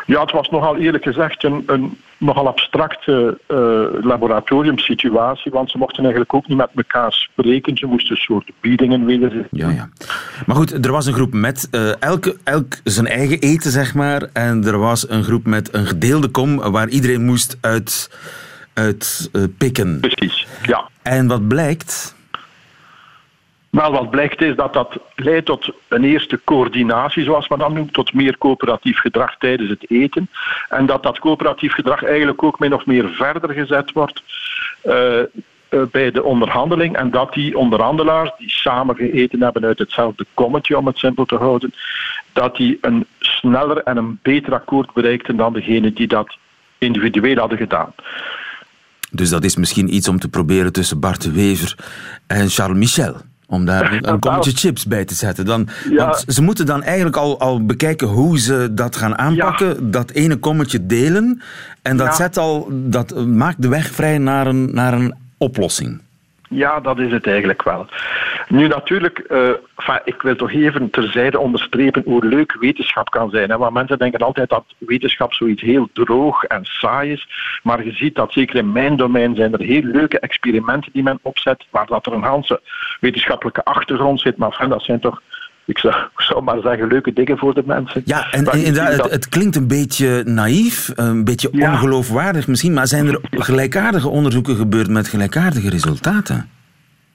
Ja, 0.08 0.22
het 0.22 0.32
was 0.32 0.50
nogal 0.50 0.78
eerlijk 0.78 1.04
gezegd 1.04 1.44
een, 1.44 1.64
een 1.66 1.98
nogal 2.18 2.48
abstracte 2.48 3.40
uh, 3.48 4.04
laboratoriumsituatie, 4.04 5.52
want 5.52 5.72
ze 5.72 5.78
mochten 5.78 6.00
eigenlijk 6.04 6.34
ook 6.34 6.48
niet 6.48 6.58
met 6.58 6.70
elkaar 6.76 7.12
spreken. 7.12 7.78
Ze 7.78 7.86
moesten 7.86 8.12
een 8.12 8.22
soort 8.22 8.52
biedingen 8.62 9.06
wederzien. 9.06 9.48
Ja, 9.52 9.70
ja. 9.70 9.90
Maar 10.46 10.56
goed, 10.56 10.86
er 10.86 10.92
was 10.92 11.06
een 11.06 11.14
groep 11.14 11.34
met 11.34 11.68
uh, 11.72 12.02
elke, 12.02 12.38
elk 12.44 12.74
zijn 12.84 13.08
eigen 13.08 13.40
eten, 13.40 13.72
zeg 13.72 13.94
maar. 13.94 14.30
En 14.34 14.66
er 14.66 14.78
was 14.78 15.10
een 15.10 15.24
groep 15.24 15.46
met 15.46 15.74
een 15.74 15.86
gedeelde 15.86 16.28
kom 16.28 16.56
waar 16.58 16.90
iedereen 16.90 17.26
moest 17.26 17.58
uit, 17.62 18.18
uit 18.74 19.30
uh, 19.34 19.44
pikken. 19.58 20.00
Precies, 20.00 20.48
ja. 20.64 20.90
En 21.02 21.28
wat 21.28 21.48
blijkt? 21.48 22.16
Wel, 23.70 23.92
wat 23.92 24.10
blijkt 24.10 24.42
is 24.42 24.56
dat 24.56 24.74
dat 24.74 24.98
leidt 25.16 25.46
tot 25.46 25.72
een 25.88 26.04
eerste 26.04 26.40
coördinatie, 26.44 27.24
zoals 27.24 27.48
men 27.48 27.60
dat 27.60 27.74
noemt, 27.74 27.94
tot 27.94 28.14
meer 28.14 28.38
coöperatief 28.38 29.00
gedrag 29.00 29.38
tijdens 29.38 29.70
het 29.70 29.92
eten. 29.92 30.30
En 30.70 30.86
dat 30.86 31.04
dat 31.04 31.20
coöperatief 31.20 31.74
gedrag 31.74 32.04
eigenlijk 32.04 32.44
ook 32.44 32.60
min 32.60 32.74
of 32.74 32.86
meer 32.86 33.10
verder 33.10 33.54
gezet 33.54 33.92
wordt 33.92 34.24
uh, 34.84 35.20
uh, 35.70 35.82
bij 35.92 36.12
de 36.12 36.24
onderhandeling. 36.24 36.96
En 36.96 37.12
dat 37.12 37.34
die 37.34 37.58
onderhandelaars, 37.58 38.32
die 38.38 38.50
samen 38.50 38.96
geeten 38.96 39.42
hebben 39.42 39.66
uit 39.66 39.80
hetzelfde 39.80 40.26
kommetje, 40.34 40.78
om 40.78 40.88
het 40.88 40.98
simpel 40.98 41.26
te 41.26 41.36
houden, 41.36 41.74
dat 42.34 42.56
die 42.56 42.78
een 42.82 43.06
sneller 43.20 43.78
en 43.78 43.98
een 43.98 44.20
beter 44.22 44.54
akkoord 44.54 44.94
bereikten 44.94 45.38
dan 45.38 45.54
degene 45.54 45.94
die 45.94 46.08
dat 46.08 46.38
individueel 46.78 47.38
hadden 47.38 47.58
gedaan. 47.58 47.94
Dus 49.12 49.30
dat 49.30 49.44
is 49.44 49.56
misschien 49.56 49.94
iets 49.94 50.08
om 50.08 50.20
te 50.20 50.30
proberen 50.30 50.74
tussen 50.74 51.00
Bart 51.00 51.22
de 51.22 51.32
Wever 51.32 51.76
en 52.28 52.50
Charles 52.50 52.78
Michel 52.78 53.16
om 53.48 53.66
daar 53.66 54.00
een 54.02 54.20
kommetje 54.20 54.52
chips 54.52 54.86
bij 54.86 55.06
te 55.06 55.14
zetten. 55.14 55.46
Dan, 55.46 55.68
ja. 55.90 56.06
Want 56.06 56.24
ze 56.28 56.42
moeten 56.44 56.66
dan 56.66 56.84
eigenlijk 56.84 57.16
al, 57.16 57.40
al 57.40 57.66
bekijken 57.66 58.08
hoe 58.08 58.40
ze 58.40 58.74
dat 58.74 58.96
gaan 58.96 59.18
aanpakken. 59.18 59.68
Ja. 59.68 59.76
Dat 59.80 60.12
ene 60.12 60.38
kommetje 60.38 60.86
delen. 60.86 61.42
En 61.82 61.98
dat, 61.98 62.08
ja. 62.08 62.14
zet 62.14 62.38
al, 62.38 62.68
dat 62.72 63.26
maakt 63.26 63.62
de 63.62 63.68
weg 63.68 63.88
vrij 63.92 64.18
naar 64.18 64.48
een, 64.48 64.74
naar 64.74 64.94
een 64.94 65.16
oplossing. 65.38 66.02
Ja, 66.50 66.80
dat 66.80 67.00
is 67.00 67.12
het 67.12 67.28
eigenlijk 67.28 67.64
wel. 67.64 67.88
Nu 68.48 68.68
natuurlijk, 68.68 69.24
uh, 69.30 69.50
enfin, 69.76 70.00
ik 70.04 70.22
wil 70.22 70.36
toch 70.36 70.52
even 70.52 70.90
terzijde 70.90 71.40
onderstrepen 71.40 72.02
hoe 72.06 72.26
leuk 72.26 72.56
wetenschap 72.60 73.10
kan 73.10 73.30
zijn. 73.30 73.50
Hè? 73.50 73.58
Want 73.58 73.74
mensen 73.74 73.98
denken 73.98 74.20
altijd 74.20 74.50
dat 74.50 74.64
wetenschap 74.78 75.34
zoiets 75.34 75.62
heel 75.62 75.90
droog 75.94 76.44
en 76.44 76.66
saai 76.66 77.12
is. 77.12 77.28
Maar 77.64 77.86
je 77.86 77.92
ziet 77.92 78.16
dat 78.16 78.32
zeker 78.32 78.56
in 78.56 78.72
mijn 78.72 78.96
domein 78.96 79.36
zijn 79.36 79.54
er 79.54 79.62
heel 79.62 79.84
leuke 79.84 80.20
experimenten 80.20 80.92
die 80.94 81.04
men 81.04 81.20
opzet, 81.22 81.66
waar 81.70 81.86
dat 81.86 82.06
er 82.06 82.14
een 82.14 82.24
hele 82.24 82.62
wetenschappelijke 83.00 83.64
achtergrond 83.64 84.20
zit. 84.20 84.38
Maar 84.38 84.50
enfin, 84.50 84.70
dat 84.70 84.84
zijn 84.84 85.00
toch 85.00 85.22
ik 85.66 85.78
zou, 85.78 85.96
zou, 86.16 86.44
maar 86.44 86.62
zeggen, 86.62 86.88
leuke 86.88 87.14
dingen 87.14 87.38
voor 87.38 87.54
de 87.54 87.64
mensen. 87.66 88.02
Ja, 88.06 88.32
en, 88.32 88.46
en 88.46 88.64
inderdaad, 88.64 89.04
het, 89.04 89.12
het, 89.12 89.30
klinkt 89.30 89.56
een 89.56 89.68
beetje 89.68 90.24
naïef, 90.26 90.92
een 90.96 91.24
beetje 91.24 91.50
ja. 91.52 91.72
ongeloofwaardig 91.72 92.48
misschien, 92.48 92.74
maar 92.74 92.88
zijn 92.88 93.08
er 93.08 93.20
gelijkaardige 93.32 94.10
onderzoeken 94.10 94.56
gebeurd 94.56 94.90
met 94.90 95.08
gelijkaardige 95.08 95.70
resultaten? 95.70 96.50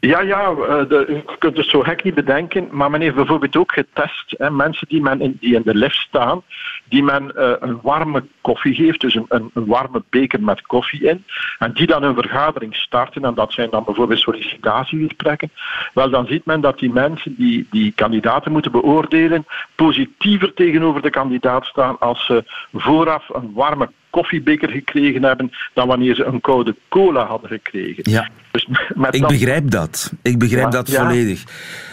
Ja, 0.07 0.21
ja, 0.21 0.55
de, 0.85 1.05
je 1.09 1.37
kunt 1.39 1.57
het 1.57 1.67
zo 1.67 1.81
gek 1.81 2.03
niet 2.03 2.15
bedenken, 2.15 2.69
maar 2.71 2.91
men 2.91 3.01
heeft 3.01 3.15
bijvoorbeeld 3.15 3.57
ook 3.57 3.73
getest, 3.73 4.35
hè, 4.39 4.51
mensen 4.51 4.89
die, 4.89 5.03
men 5.03 5.21
in, 5.21 5.37
die 5.41 5.55
in 5.55 5.63
de 5.65 5.75
lift 5.75 5.97
staan, 5.97 6.43
die 6.85 7.03
men 7.03 7.33
uh, 7.37 7.53
een 7.61 7.81
warme 7.83 8.25
koffie 8.41 8.75
geeft, 8.75 9.01
dus 9.01 9.15
een, 9.15 9.27
een, 9.29 9.51
een, 9.55 9.67
warme 9.67 10.03
beker 10.11 10.43
met 10.43 10.63
koffie 10.63 11.09
in, 11.09 11.25
en 11.59 11.73
die 11.73 11.87
dan 11.87 12.03
een 12.03 12.15
vergadering 12.15 12.77
starten, 12.77 13.25
en 13.25 13.35
dat 13.35 13.53
zijn 13.53 13.71
dan 13.71 13.85
bijvoorbeeld 13.85 14.21
sollicitatiegesprekken, 14.21 15.51
wel 15.95 16.11
dan 16.11 16.27
ziet 16.27 16.45
men 16.45 16.61
dat 16.61 16.79
die 16.79 16.93
mensen 16.93 17.35
die 17.37 17.67
die 17.71 17.93
kandidaten 17.93 18.53
moeten 18.53 18.73
beoordelen, 18.73 19.47
positiever 19.75 20.55
tegenover 20.55 21.03
de 21.03 21.11
kandidaat 21.11 21.65
staan 21.65 21.99
als 21.99 22.27
ze 22.27 22.45
vooraf 22.73 23.29
een 23.29 23.53
warme 23.55 23.89
koffiebeker 24.13 24.71
gekregen 24.71 25.23
hebben 25.23 25.51
dan 25.75 25.87
wanneer 25.87 26.15
ze 26.15 26.25
een 26.25 26.41
koude 26.41 26.77
cola 26.89 27.25
hadden 27.25 27.51
gekregen. 27.51 28.11
Ja. 28.11 28.29
Dus 28.51 28.69
met 28.95 29.15
ik 29.15 29.21
dat... 29.21 29.31
begrijp 29.31 29.71
dat. 29.71 30.13
Ik 30.23 30.39
begrijp 30.39 30.65
ja, 30.65 30.71
dat 30.71 30.91
ja. 30.91 31.03
volledig. 31.03 31.45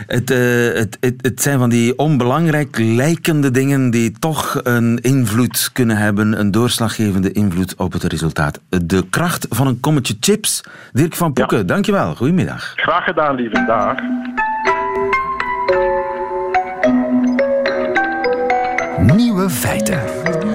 Het, 0.08 0.32
uh, 0.32 0.38
het, 0.73 0.97
het, 0.99 1.13
het, 1.21 1.41
zijn 1.41 1.60
van 1.60 1.69
die 1.69 1.97
onbelangrijk 1.97 2.77
lijkende 2.79 3.51
dingen 3.51 3.89
die 3.89 4.12
toch 4.19 4.60
een 4.63 4.99
invloed 5.01 5.69
kunnen 5.73 5.97
hebben, 5.97 6.39
een 6.39 6.51
doorslaggevende 6.51 7.32
invloed 7.32 7.75
op 7.75 7.93
het 7.93 8.03
resultaat. 8.03 8.62
De 8.69 9.10
kracht 9.10 9.45
van 9.49 9.67
een 9.67 9.79
kommetje 9.79 10.15
chips. 10.19 10.62
Dirk 10.91 11.15
van 11.15 11.34
Poeken, 11.34 11.58
ja. 11.58 11.63
dankjewel. 11.63 12.15
Goedemiddag. 12.15 12.73
Graag 12.75 13.03
gedaan, 13.03 13.36
lieve 13.36 13.65
dag. 13.65 13.97
Nieuwe 19.15 19.49
feiten. 19.49 20.48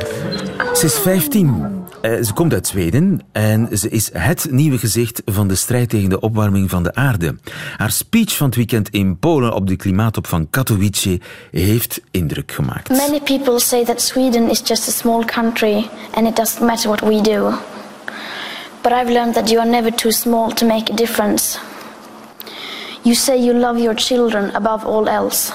Ze 0.85 0.91
is 0.91 0.99
15. 0.99 1.87
Uh, 2.03 2.23
ze 2.23 2.33
komt 2.33 2.53
uit 2.53 2.67
Zweden 2.67 3.21
en 3.33 3.69
ze 3.79 3.89
is 3.89 4.11
het 4.13 4.47
nieuwe 4.51 4.79
gezicht 4.79 5.23
van 5.25 5.49
de 5.49 5.55
strijd 5.55 5.89
tegen 5.89 6.09
de 6.09 6.21
opwarming 6.21 6.71
van 6.71 6.83
de 6.83 6.95
aarde. 6.95 7.37
Haar 7.77 7.91
speech 7.91 8.37
van 8.37 8.47
het 8.47 8.57
weekend 8.57 8.89
in 8.89 9.19
Polen 9.19 9.55
op 9.55 9.67
de 9.67 9.77
klimaattop 9.77 10.27
van 10.27 10.51
Katowice 10.51 11.21
heeft 11.51 12.01
indruk 12.11 12.53
gemaakt. 12.53 12.89
Many 12.89 13.21
people 13.21 13.59
say 13.59 13.85
that 13.85 14.01
Sweden 14.01 14.51
is 14.51 14.63
just 14.65 14.89
a 14.89 14.91
small 14.91 15.25
country 15.25 15.89
and 16.15 16.27
it 16.27 16.37
doesn't 16.37 16.67
matter 16.67 16.91
what 16.91 17.01
we 17.01 17.21
do. 17.21 17.51
But 18.83 18.93
I've 18.93 19.13
learned 19.13 19.35
that 19.35 19.51
you 19.51 19.61
are 19.61 19.71
never 19.71 19.95
too 19.95 20.13
small 20.13 20.53
to 20.53 20.67
make 20.67 20.93
a 20.93 20.95
difference. 20.95 21.59
You 23.03 23.15
say 23.15 23.45
you 23.45 23.59
love 23.59 23.83
your 23.83 23.97
children 23.97 24.55
above 24.55 24.87
all 24.87 25.09
else. 25.09 25.53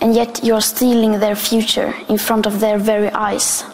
And 0.00 0.14
yet 0.14 0.40
you're 0.42 0.62
stealing 0.62 1.18
their 1.18 1.36
future 1.36 1.94
in 2.08 2.18
front 2.18 2.46
of 2.46 2.58
their 2.58 2.78
very 2.78 3.10
eyes. 3.12 3.64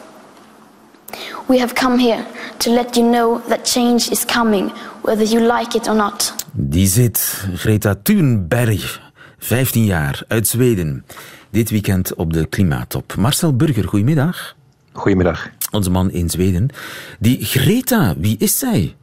We 1.49 1.59
have 1.59 1.75
come 1.75 1.99
here 2.03 2.25
to 2.57 2.71
let 2.71 2.97
you 2.97 3.11
know 3.11 3.41
that 3.49 3.67
change 3.67 4.11
is 4.11 4.25
coming, 4.25 4.73
whether 5.03 5.25
you 5.25 5.59
like 5.59 5.77
it 5.77 5.89
or 5.89 5.95
not. 5.95 6.35
Die 6.53 6.87
zit 6.87 7.45
Greta 7.55 7.95
Thunberg, 8.03 9.01
15 9.39 9.85
jaar, 9.85 10.23
uit 10.29 10.49
Zweden. 10.49 11.05
Dit 11.51 11.71
weekend 11.71 12.15
op 12.15 12.33
de 12.33 12.47
klimaattop. 12.47 13.15
Marcel 13.17 13.57
Burger, 13.57 13.89
goedemiddag. 13.89 14.57
Goedemiddag. 14.93 15.51
Onze 15.71 15.91
man 15.91 16.11
in 16.11 16.31
Zweden. 16.31 16.69
Die 17.19 17.45
Greta, 17.45 18.15
wie 18.19 18.37
is 18.39 18.59
zij? 18.59 18.95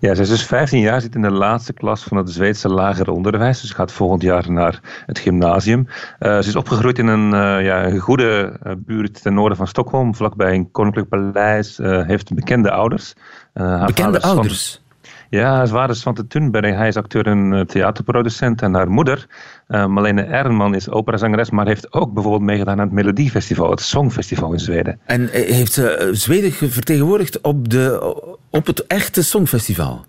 Ja, 0.00 0.14
zij 0.14 0.24
is 0.24 0.30
dus 0.30 0.44
15 0.44 0.80
jaar, 0.80 1.00
zit 1.00 1.14
in 1.14 1.22
de 1.22 1.30
laatste 1.30 1.72
klas 1.72 2.02
van 2.02 2.16
het 2.16 2.30
Zweedse 2.30 2.68
lager 2.68 3.10
onderwijs. 3.10 3.60
Dus 3.60 3.70
gaat 3.70 3.92
volgend 3.92 4.22
jaar 4.22 4.50
naar 4.50 4.80
het 5.06 5.18
gymnasium. 5.18 5.86
Uh, 6.20 6.38
ze 6.38 6.48
is 6.48 6.56
opgegroeid 6.56 6.98
in 6.98 7.06
een, 7.06 7.32
uh, 7.32 7.64
ja, 7.64 7.84
een 7.84 7.98
goede 7.98 8.58
uh, 8.66 8.72
buurt 8.78 9.22
ten 9.22 9.34
noorden 9.34 9.56
van 9.56 9.66
Stockholm, 9.66 10.14
vlakbij 10.14 10.54
een 10.54 10.70
koninklijk 10.70 11.08
paleis. 11.08 11.76
heeft 11.82 12.34
bekende 12.34 12.70
ouders. 12.70 13.14
bekende 13.86 14.20
ouders? 14.20 14.72
Van, 14.74 14.87
ja, 15.30 15.54
haar 15.54 15.68
vader 15.68 15.90
is 15.90 16.00
Svante 16.00 16.26
Thunberg. 16.26 16.74
Hij 16.74 16.88
is 16.88 16.96
acteur 16.96 17.26
en 17.26 17.64
theaterproducent. 17.66 18.62
En 18.62 18.74
haar 18.74 18.90
moeder, 18.90 19.26
Malene 19.66 20.22
Ernman, 20.22 20.74
is 20.74 20.90
operazangeres, 20.90 21.50
maar 21.50 21.66
heeft 21.66 21.92
ook 21.92 22.12
bijvoorbeeld 22.12 22.44
meegedaan 22.44 22.80
aan 22.80 22.86
het 22.86 22.94
Melodiefestival, 22.94 23.70
het 23.70 23.80
Songfestival 23.80 24.52
in 24.52 24.60
Zweden. 24.60 25.00
En 25.04 25.28
heeft 25.32 25.72
ze 25.72 26.08
Zweden 26.12 26.52
vertegenwoordigd 26.52 27.40
op 27.40 27.68
de 27.68 28.16
op 28.50 28.66
het 28.66 28.86
echte 28.86 29.22
Songfestival? 29.22 30.04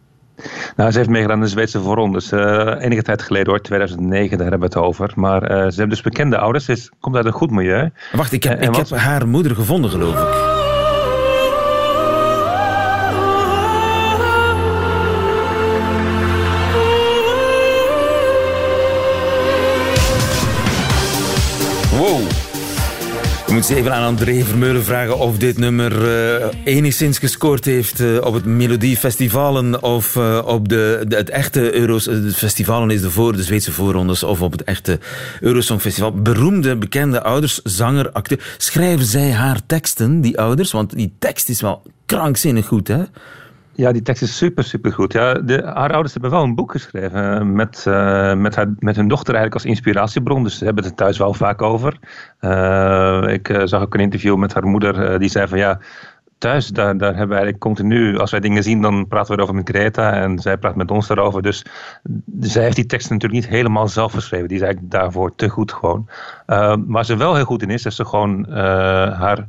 Nou, 0.75 0.91
ze 0.91 0.97
heeft 0.97 1.09
meegedaan 1.09 1.37
in 1.37 1.43
de 1.43 1.49
Zweedse 1.49 1.81
voorrondes. 1.81 2.31
Uh, 2.31 2.73
enige 2.79 3.01
tijd 3.01 3.21
geleden 3.21 3.49
hoor, 3.49 3.61
2009, 3.61 4.37
daar 4.37 4.49
hebben 4.49 4.69
we 4.69 4.75
het 4.75 4.85
over. 4.85 5.11
Maar 5.15 5.43
uh, 5.43 5.49
ze 5.49 5.55
hebben 5.55 5.89
dus 5.89 6.01
bekende 6.01 6.37
ouders. 6.37 6.65
Ze 6.65 6.89
komt 6.99 7.15
uit 7.15 7.25
een 7.25 7.31
goed 7.31 7.51
milieu. 7.51 7.89
Wacht, 8.11 8.31
ik 8.31 8.43
heb, 8.43 8.61
ik 8.61 8.75
heb 8.75 8.89
haar 8.89 9.27
moeder 9.27 9.55
gevonden, 9.55 9.91
geloof 9.91 10.21
ik. 10.21 10.48
We 23.59 23.65
moeten 23.65 23.83
even 23.83 23.97
aan 23.97 24.07
André 24.07 24.43
Vermeulen 24.43 24.83
vragen 24.83 25.17
of 25.17 25.37
dit 25.37 25.57
nummer 25.57 25.91
uh, 26.41 26.47
enigszins 26.63 27.17
gescoord 27.17 27.65
heeft 27.65 27.99
uh, 27.99 28.25
op 28.25 28.33
het 28.33 28.45
Melodiefestivalen 28.45 29.83
of 29.83 30.15
uh, 30.15 30.41
op 30.45 30.69
de, 30.69 31.05
het 31.09 31.29
echte 31.29 31.73
Euros... 31.73 32.09
Festivalen 32.33 32.89
is 32.89 33.01
de, 33.01 33.09
voor, 33.09 33.35
de 33.35 33.43
Zweedse 33.43 33.71
voorrondes 33.71 34.23
of 34.23 34.41
op 34.41 34.51
het 34.51 34.63
echte 34.63 34.99
Eurosongfestival. 35.39 36.11
Beroemde, 36.11 36.75
bekende 36.75 37.23
ouders, 37.23 37.61
zanger, 37.63 38.11
acteur. 38.11 38.55
Schrijven 38.57 39.05
zij 39.05 39.31
haar 39.31 39.59
teksten, 39.65 40.21
die 40.21 40.39
ouders? 40.39 40.71
Want 40.71 40.95
die 40.95 41.13
tekst 41.19 41.49
is 41.49 41.61
wel 41.61 41.81
krankzinnig 42.05 42.67
goed, 42.67 42.87
hè? 42.87 43.03
Ja, 43.79 43.91
die 43.91 44.01
tekst 44.01 44.21
is 44.21 44.37
super, 44.37 44.63
super 44.63 44.93
goed. 44.93 45.13
Ja, 45.13 45.33
de, 45.33 45.61
haar 45.63 45.91
ouders 45.91 46.13
hebben 46.13 46.31
wel 46.31 46.43
een 46.43 46.55
boek 46.55 46.71
geschreven 46.71 47.39
eh, 47.39 47.45
met, 47.45 47.85
uh, 47.87 48.33
met, 48.33 48.55
haar, 48.55 48.73
met 48.79 48.95
hun 48.95 49.07
dochter 49.07 49.33
eigenlijk 49.33 49.53
als 49.53 49.65
inspiratiebron. 49.65 50.43
Dus 50.43 50.57
ze 50.57 50.65
hebben 50.65 50.83
het 50.83 50.97
thuis 50.97 51.17
wel 51.17 51.33
vaak 51.33 51.61
over. 51.61 51.99
Uh, 52.41 53.23
ik 53.27 53.61
zag 53.63 53.81
ook 53.81 53.93
een 53.93 53.99
interview 53.99 54.35
met 54.35 54.53
haar 54.53 54.67
moeder 54.67 55.19
die 55.19 55.29
zei 55.29 55.47
van 55.47 55.57
ja, 55.57 55.79
thuis 56.37 56.67
daar, 56.67 56.97
daar 56.97 57.09
hebben 57.09 57.27
we 57.27 57.33
eigenlijk 57.33 57.63
continu, 57.63 58.17
als 58.17 58.31
wij 58.31 58.39
dingen 58.39 58.63
zien, 58.63 58.81
dan 58.81 59.07
praten 59.07 59.31
we 59.31 59.37
erover 59.37 59.55
met 59.55 59.69
Greta 59.69 60.13
en 60.13 60.39
zij 60.39 60.57
praat 60.57 60.75
met 60.75 60.91
ons 60.91 61.07
daarover. 61.07 61.41
Dus 61.41 61.65
zij 62.39 62.63
heeft 62.63 62.75
die 62.75 62.85
tekst 62.85 63.09
natuurlijk 63.09 63.41
niet 63.41 63.51
helemaal 63.51 63.87
zelf 63.87 64.13
geschreven. 64.13 64.47
Die 64.47 64.57
is 64.57 64.63
eigenlijk 64.63 64.91
daarvoor 64.91 65.35
te 65.35 65.49
goed 65.49 65.71
gewoon. 65.71 66.09
waar 66.87 67.05
ze 67.05 67.17
wel 67.17 67.35
heel 67.35 67.45
goed 67.45 67.61
in 67.61 67.69
is, 67.69 67.85
is 67.85 67.95
ze 67.95 68.05
gewoon 68.05 68.49
haar 68.49 69.45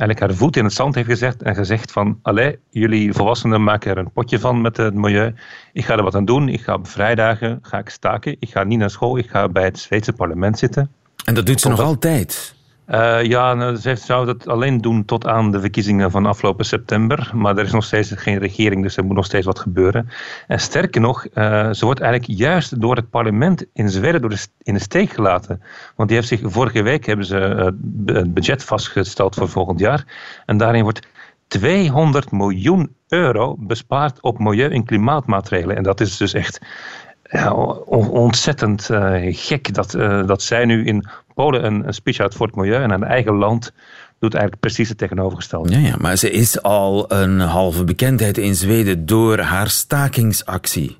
eigenlijk 0.00 0.20
haar 0.20 0.34
voet 0.34 0.56
in 0.56 0.64
het 0.64 0.72
zand 0.72 0.94
heeft 0.94 1.08
gezet 1.08 1.42
en 1.42 1.54
gezegd 1.54 1.92
van, 1.92 2.18
allee, 2.22 2.58
jullie 2.70 3.12
volwassenen 3.12 3.62
maken 3.62 3.90
er 3.90 3.98
een 3.98 4.12
potje 4.12 4.38
van 4.38 4.60
met 4.60 4.76
het 4.76 4.94
milieu. 4.94 5.34
Ik 5.72 5.84
ga 5.84 5.96
er 5.96 6.02
wat 6.02 6.14
aan 6.14 6.24
doen. 6.24 6.48
Ik 6.48 6.60
ga 6.60 6.74
op 6.74 6.88
vrijdagen 6.88 7.58
ga 7.62 7.78
ik 7.78 7.88
staken. 7.88 8.36
Ik 8.38 8.50
ga 8.50 8.64
niet 8.64 8.78
naar 8.78 8.90
school. 8.90 9.18
Ik 9.18 9.30
ga 9.30 9.48
bij 9.48 9.64
het 9.64 9.78
Zweedse 9.78 10.12
parlement 10.12 10.58
zitten. 10.58 10.90
En 11.24 11.34
dat 11.34 11.46
doet 11.46 11.60
ze 11.60 11.68
nog 11.68 11.80
altijd? 11.80 12.54
Uh, 12.90 13.22
ja, 13.22 13.54
nou, 13.54 13.76
ze 13.76 13.96
zou 13.96 14.26
dat 14.26 14.48
alleen 14.48 14.80
doen 14.80 15.04
tot 15.04 15.26
aan 15.26 15.50
de 15.50 15.60
verkiezingen 15.60 16.10
van 16.10 16.26
afgelopen 16.26 16.64
september. 16.64 17.30
Maar 17.34 17.56
er 17.56 17.64
is 17.64 17.72
nog 17.72 17.84
steeds 17.84 18.12
geen 18.14 18.38
regering, 18.38 18.82
dus 18.82 18.96
er 18.96 19.04
moet 19.04 19.16
nog 19.16 19.24
steeds 19.24 19.46
wat 19.46 19.58
gebeuren. 19.58 20.08
En 20.46 20.60
sterker 20.60 21.00
nog, 21.00 21.26
uh, 21.34 21.70
ze 21.72 21.84
wordt 21.84 22.00
eigenlijk 22.00 22.38
juist 22.38 22.80
door 22.80 22.96
het 22.96 23.10
parlement 23.10 23.64
in 23.72 23.90
Zweden 23.90 24.20
door 24.20 24.30
de, 24.30 24.46
in 24.62 24.74
de 24.74 24.80
steek 24.80 25.10
gelaten. 25.10 25.62
Want 25.96 26.08
die 26.08 26.18
heeft 26.18 26.30
zich, 26.30 26.40
vorige 26.42 26.82
week 26.82 27.06
hebben 27.06 27.26
ze 27.26 27.38
uh, 28.06 28.14
het 28.14 28.34
budget 28.34 28.64
vastgesteld 28.64 29.34
voor 29.34 29.48
volgend 29.48 29.78
jaar. 29.78 30.04
En 30.46 30.56
daarin 30.56 30.82
wordt 30.82 31.06
200 31.48 32.30
miljoen 32.30 32.94
euro 33.08 33.56
bespaard 33.58 34.22
op 34.22 34.38
milieu- 34.38 34.70
en 34.70 34.84
klimaatmaatregelen. 34.84 35.76
En 35.76 35.82
dat 35.82 36.00
is 36.00 36.16
dus 36.16 36.32
echt 36.32 36.60
ja, 37.22 37.52
ontzettend 37.52 38.88
gek 39.30 39.74
dat, 39.74 39.90
dat 40.26 40.42
zij 40.42 40.64
nu 40.64 40.84
in 40.86 41.08
Polen 41.40 41.64
een, 41.64 41.86
een 41.86 41.94
speech 41.94 42.18
uit 42.18 42.34
voor 42.34 42.46
het 42.46 42.56
milieu 42.56 42.82
en 42.82 42.92
aan 42.92 43.04
eigen 43.04 43.34
land 43.34 43.72
doet 44.18 44.34
eigenlijk 44.34 44.62
precies 44.62 44.88
het 44.88 44.98
tegenovergestelde. 44.98 45.72
Ja, 45.72 45.78
ja, 45.78 45.94
maar 45.98 46.16
ze 46.16 46.30
is 46.30 46.62
al 46.62 47.12
een 47.12 47.40
halve 47.40 47.84
bekendheid 47.84 48.38
in 48.38 48.54
Zweden 48.54 49.06
door 49.06 49.38
haar 49.38 49.68
stakingsactie. 49.68 50.99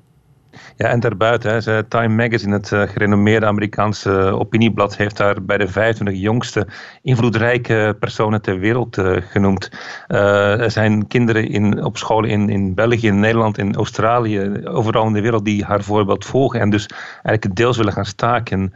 Ja, 0.81 0.87
en 0.87 0.99
daarbuiten, 0.99 1.63
hè, 1.63 1.83
Time 1.83 2.15
Magazine, 2.15 2.53
het 2.53 2.71
uh, 2.71 2.81
gerenommeerde 2.81 3.45
Amerikaanse 3.45 4.11
opinieblad, 4.11 4.97
heeft 4.97 5.17
haar 5.17 5.43
bij 5.43 5.57
de 5.57 5.67
25 5.67 6.21
jongste 6.21 6.67
invloedrijke 7.01 7.95
personen 7.99 8.41
ter 8.41 8.59
wereld 8.59 8.97
uh, 8.97 9.17
genoemd. 9.21 9.71
Er 10.07 10.71
zijn 10.71 11.07
kinderen 11.07 11.49
in, 11.49 11.83
op 11.83 11.97
scholen 11.97 12.29
in, 12.29 12.49
in 12.49 12.73
België, 12.73 13.07
in 13.07 13.19
Nederland, 13.19 13.57
in 13.57 13.75
Australië, 13.75 14.61
overal 14.63 15.07
in 15.07 15.13
de 15.13 15.21
wereld 15.21 15.45
die 15.45 15.63
haar 15.63 15.83
voorbeeld 15.83 16.25
volgen 16.25 16.59
en 16.59 16.69
dus 16.69 16.85
eigenlijk 17.23 17.55
deels 17.55 17.77
willen 17.77 17.93
gaan 17.93 18.05
staken 18.05 18.73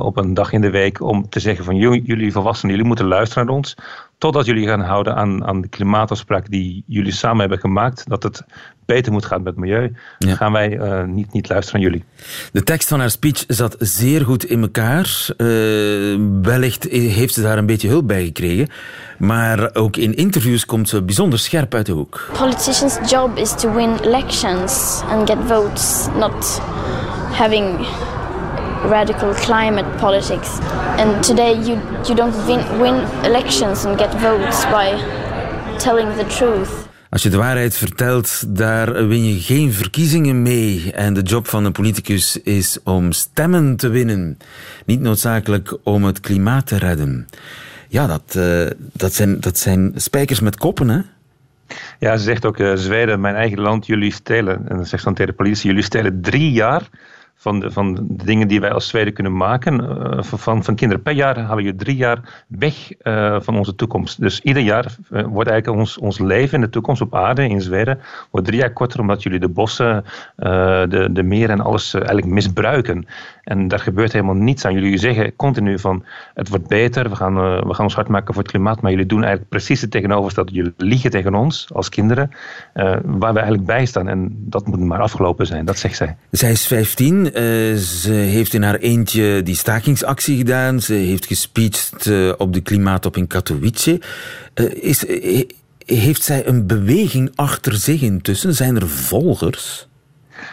op 0.00 0.16
een 0.16 0.34
dag 0.34 0.52
in 0.52 0.60
de 0.60 0.70
week 0.70 1.00
om 1.00 1.28
te 1.28 1.40
zeggen 1.40 1.64
van 1.64 1.76
jullie 1.76 2.32
volwassenen, 2.32 2.70
jullie 2.70 2.88
moeten 2.88 3.06
luisteren 3.06 3.46
naar 3.46 3.54
ons, 3.54 3.76
totdat 4.20 4.46
jullie 4.46 4.66
gaan 4.66 4.80
houden 4.80 5.16
aan, 5.16 5.44
aan 5.44 5.60
de 5.60 5.68
klimaatafspraak 5.68 6.50
die 6.50 6.84
jullie 6.86 7.12
samen 7.12 7.40
hebben 7.40 7.58
gemaakt, 7.58 8.08
dat 8.08 8.22
het 8.22 8.44
beter 8.84 9.12
moet 9.12 9.24
gaan 9.24 9.42
met 9.42 9.52
het 9.52 9.62
milieu, 9.62 9.92
ja. 10.18 10.34
gaan 10.34 10.52
wij 10.52 10.78
uh, 10.78 11.04
niet, 11.04 11.32
niet 11.32 11.48
luisteren 11.48 11.80
naar 11.80 11.90
jullie. 11.90 12.04
De 12.52 12.62
tekst 12.62 12.88
van 12.88 13.00
haar 13.00 13.10
speech 13.10 13.44
zat 13.46 13.76
zeer 13.78 14.24
goed 14.24 14.44
in 14.44 14.62
elkaar. 14.62 15.28
Uh, 15.36 15.46
wellicht 16.42 16.84
heeft 16.88 17.34
ze 17.34 17.42
daar 17.42 17.58
een 17.58 17.66
beetje 17.66 17.88
hulp 17.88 18.06
bij 18.06 18.24
gekregen. 18.24 18.68
Maar 19.18 19.74
ook 19.74 19.96
in 19.96 20.14
interviews 20.14 20.66
komt 20.66 20.88
ze 20.88 21.02
bijzonder 21.02 21.38
scherp 21.38 21.74
uit 21.74 21.86
de 21.86 21.92
hoek. 21.92 22.30
Politicians' 22.38 23.10
job 23.10 23.36
is 23.36 23.54
to 23.54 23.72
win 23.74 23.98
elections 24.02 25.02
and 25.08 25.30
get 25.30 25.38
votes, 25.46 26.08
not 26.18 26.60
having 27.32 27.86
radical 28.88 29.34
climate 29.34 29.88
politics. 29.98 30.58
And 30.96 31.22
today 31.24 31.52
you, 31.52 31.78
you 32.04 32.14
don't 32.14 32.46
win, 32.46 32.80
win 32.80 32.94
elections 33.24 33.84
and 33.84 33.98
get 33.98 34.14
votes 34.14 34.64
by 34.64 34.96
telling 35.78 36.16
the 36.16 36.26
truth. 36.26 36.88
Als 37.10 37.22
je 37.22 37.30
de 37.30 37.36
waarheid 37.36 37.76
vertelt, 37.76 38.56
daar 38.56 39.06
win 39.08 39.24
je 39.24 39.40
geen 39.40 39.72
verkiezingen 39.72 40.42
mee. 40.42 40.92
En 40.92 41.14
de 41.14 41.22
job 41.22 41.48
van 41.48 41.64
een 41.64 41.72
politicus 41.72 42.40
is 42.42 42.78
om 42.84 43.12
stemmen 43.12 43.76
te 43.76 43.88
winnen. 43.88 44.38
Niet 44.86 45.00
noodzakelijk 45.00 45.76
om 45.82 46.04
het 46.04 46.20
klimaat 46.20 46.66
te 46.66 46.78
redden. 46.78 47.26
Ja, 47.88 48.06
dat, 48.06 48.34
uh, 48.36 48.66
dat, 48.92 49.14
zijn, 49.14 49.40
dat 49.40 49.58
zijn 49.58 49.92
spijkers 49.96 50.40
met 50.40 50.56
koppen, 50.56 50.88
hè? 50.88 51.00
Ja, 51.98 52.16
ze 52.16 52.24
zegt 52.24 52.46
ook, 52.46 52.58
uh, 52.58 52.72
Zweden, 52.74 53.20
mijn 53.20 53.34
eigen 53.34 53.60
land, 53.60 53.86
jullie 53.86 54.12
stelen. 54.12 54.68
En 54.68 54.76
dan 54.76 54.86
zegt 54.86 55.04
dan 55.04 55.14
tegen 55.14 55.30
de 55.30 55.36
politie, 55.36 55.68
jullie 55.68 55.84
stelen 55.84 56.20
drie 56.20 56.52
jaar 56.52 56.88
van 57.40 57.60
de, 57.60 57.70
van 57.70 57.94
de 57.94 58.24
dingen 58.24 58.48
die 58.48 58.60
wij 58.60 58.72
als 58.72 58.88
Zweden 58.88 59.12
kunnen 59.12 59.36
maken. 59.36 59.80
Uh, 59.80 60.22
van, 60.22 60.64
van 60.64 60.74
kinderen 60.74 61.02
per 61.02 61.12
jaar 61.12 61.38
halen 61.38 61.64
je 61.64 61.74
drie 61.74 61.96
jaar 61.96 62.44
weg 62.46 62.92
uh, 63.02 63.40
van 63.40 63.58
onze 63.58 63.74
toekomst. 63.74 64.20
Dus 64.20 64.40
ieder 64.40 64.62
jaar 64.62 64.84
uh, 64.84 65.22
wordt 65.26 65.50
eigenlijk 65.50 65.80
ons, 65.80 65.98
ons 65.98 66.18
leven 66.18 66.54
in 66.54 66.60
de 66.60 66.70
toekomst 66.70 67.00
op 67.00 67.14
aarde 67.14 67.48
in 67.48 67.60
Zweden 67.60 68.00
wordt 68.30 68.46
drie 68.46 68.58
jaar 68.58 68.72
korter 68.72 69.00
omdat 69.00 69.22
jullie 69.22 69.40
de 69.40 69.48
bossen, 69.48 70.04
de, 70.36 71.08
de 71.12 71.22
meren 71.22 71.58
en 71.58 71.64
alles 71.64 71.94
eigenlijk 71.94 72.26
misbruiken. 72.26 73.06
En 73.50 73.68
daar 73.68 73.78
gebeurt 73.78 74.12
helemaal 74.12 74.34
niets 74.34 74.64
aan. 74.64 74.72
Jullie 74.72 74.98
zeggen 74.98 75.36
continu 75.36 75.78
van 75.78 76.04
het 76.34 76.48
wordt 76.48 76.66
beter, 76.66 77.08
we 77.08 77.16
gaan, 77.16 77.34
we 77.34 77.74
gaan 77.74 77.84
ons 77.84 77.94
hard 77.94 78.08
maken 78.08 78.34
voor 78.34 78.42
het 78.42 78.52
klimaat, 78.52 78.80
maar 78.80 78.90
jullie 78.90 79.06
doen 79.06 79.20
eigenlijk 79.20 79.50
precies 79.50 79.80
het 79.80 79.90
tegenovergestelde. 79.90 80.52
Jullie 80.52 80.72
liegen 80.76 81.10
tegen 81.10 81.34
ons 81.34 81.68
als 81.72 81.88
kinderen, 81.88 82.30
waar 83.04 83.32
we 83.32 83.38
eigenlijk 83.38 83.64
bij 83.64 83.86
staan. 83.86 84.08
En 84.08 84.28
dat 84.36 84.66
moet 84.66 84.80
maar 84.80 85.00
afgelopen 85.00 85.46
zijn, 85.46 85.64
dat 85.64 85.78
zegt 85.78 85.96
zij. 85.96 86.16
Zij 86.30 86.50
is 86.50 86.66
15. 86.66 87.24
Uh, 87.24 87.32
ze 87.76 88.12
heeft 88.12 88.54
in 88.54 88.62
haar 88.62 88.78
eentje 88.78 89.42
die 89.42 89.54
stakingsactie 89.54 90.36
gedaan. 90.36 90.80
Ze 90.80 90.94
heeft 90.94 91.26
gespeecht 91.26 92.10
op 92.36 92.52
de 92.52 92.60
klimaattop 92.60 93.16
in 93.16 93.26
Katowice. 93.26 94.00
Is, 94.80 95.04
heeft 95.84 96.22
zij 96.22 96.46
een 96.46 96.66
beweging 96.66 97.30
achter 97.34 97.74
zich 97.74 98.02
intussen? 98.02 98.54
Zijn 98.54 98.76
er 98.76 98.88
volgers? 98.88 99.88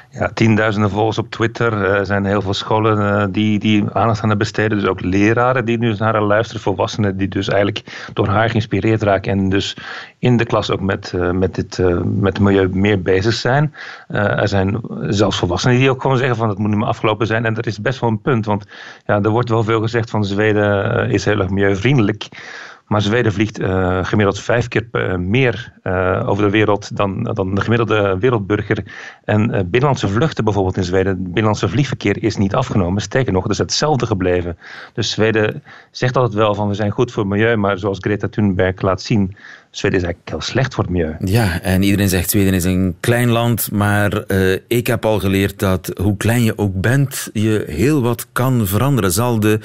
Ja, 0.09 0.29
tienduizenden 0.33 0.89
volgers 0.89 1.17
op 1.17 1.29
Twitter. 1.29 1.73
Er 1.73 2.05
zijn 2.05 2.25
heel 2.25 2.41
veel 2.41 2.53
scholen 2.53 2.97
uh, 2.97 3.25
die, 3.29 3.59
die 3.59 3.85
aandacht 3.93 4.23
aan 4.23 4.37
besteden. 4.37 4.79
Dus 4.79 4.87
ook 4.87 5.01
leraren 5.01 5.65
die 5.65 5.77
nu 5.77 5.95
naar 5.97 6.13
haar 6.13 6.23
luisteren. 6.23 6.61
Volwassenen 6.61 7.17
die 7.17 7.27
dus 7.27 7.47
eigenlijk 7.47 8.09
door 8.13 8.27
haar 8.27 8.49
geïnspireerd 8.49 9.03
raken. 9.03 9.31
En 9.31 9.49
dus 9.49 9.77
in 10.19 10.37
de 10.37 10.45
klas 10.45 10.71
ook 10.71 10.81
met, 10.81 11.13
uh, 11.15 11.31
met, 11.31 11.55
dit, 11.55 11.77
met 12.03 12.33
het 12.33 12.39
milieu 12.39 12.69
meer 12.71 13.01
bezig 13.01 13.33
zijn. 13.33 13.73
er 14.07 14.47
zijn 14.47 14.81
zelfs 15.01 15.37
volwassenen 15.37 15.77
die 15.77 15.89
ook 15.89 16.01
gewoon 16.01 16.17
zeggen 16.17 16.35
van 16.35 16.49
het 16.49 16.57
moet 16.57 16.69
nu 16.69 16.75
maar 16.75 16.87
afgelopen 16.87 17.27
zijn. 17.27 17.45
En 17.45 17.53
dat 17.53 17.65
is 17.65 17.81
best 17.81 17.99
wel 17.99 18.09
een 18.09 18.21
punt. 18.21 18.45
Want 18.45 18.65
ja, 19.05 19.21
er 19.21 19.29
wordt 19.29 19.49
wel 19.49 19.63
veel 19.63 19.81
gezegd 19.81 20.09
van 20.09 20.25
Zweden 20.25 21.09
is 21.09 21.25
heel 21.25 21.39
erg 21.39 21.49
milieuvriendelijk. 21.49 22.29
Maar 22.87 23.01
Zweden 23.01 23.33
vliegt 23.33 23.59
uh, 23.59 24.05
gemiddeld 24.05 24.39
vijf 24.39 24.67
keer 24.67 24.87
uh, 24.91 25.15
meer 25.15 25.73
uh, 25.83 26.23
over 26.25 26.43
de 26.43 26.49
wereld 26.49 26.95
dan, 26.97 27.23
dan 27.23 27.55
de 27.55 27.61
gemiddelde 27.61 28.17
wereldburger. 28.19 28.83
En 29.23 29.47
binnenlandse 29.47 30.07
vluchten 30.07 30.43
bijvoorbeeld 30.43 30.77
in 30.77 30.83
Zweden, 30.83 31.23
binnenlandse 31.23 31.69
vliegverkeer 31.69 32.23
is 32.23 32.37
niet 32.37 32.55
afgenomen. 32.55 33.01
Sterker 33.01 33.33
nog, 33.33 33.43
het 33.43 33.51
is 33.51 33.57
hetzelfde 33.57 34.05
gebleven. 34.05 34.57
Dus 34.93 35.11
Zweden 35.11 35.63
zegt 35.91 36.15
altijd 36.17 36.33
wel 36.33 36.55
van 36.55 36.67
we 36.67 36.73
zijn 36.73 36.91
goed 36.91 37.11
voor 37.11 37.23
het 37.23 37.31
milieu, 37.31 37.55
maar 37.55 37.77
zoals 37.77 37.97
Greta 38.01 38.27
Thunberg 38.27 38.81
laat 38.81 39.01
zien, 39.01 39.35
Zweden 39.71 39.97
is 39.97 40.05
eigenlijk 40.05 40.29
heel 40.29 40.41
slecht 40.51 40.73
voor 40.73 40.83
het 40.83 40.93
milieu. 40.93 41.15
Ja, 41.19 41.61
en 41.61 41.83
iedereen 41.83 42.09
zegt 42.09 42.29
Zweden 42.29 42.53
is 42.53 42.63
een 42.63 42.95
klein 42.99 43.29
land, 43.29 43.71
maar 43.71 44.23
uh, 44.27 44.57
ik 44.67 44.87
heb 44.87 45.05
al 45.05 45.19
geleerd 45.19 45.59
dat 45.59 45.91
hoe 46.01 46.17
klein 46.17 46.43
je 46.43 46.57
ook 46.57 46.81
bent, 46.81 47.29
je 47.33 47.63
heel 47.67 48.01
wat 48.01 48.27
kan 48.31 48.67
veranderen. 48.67 49.11
Zal 49.11 49.39
de 49.39 49.59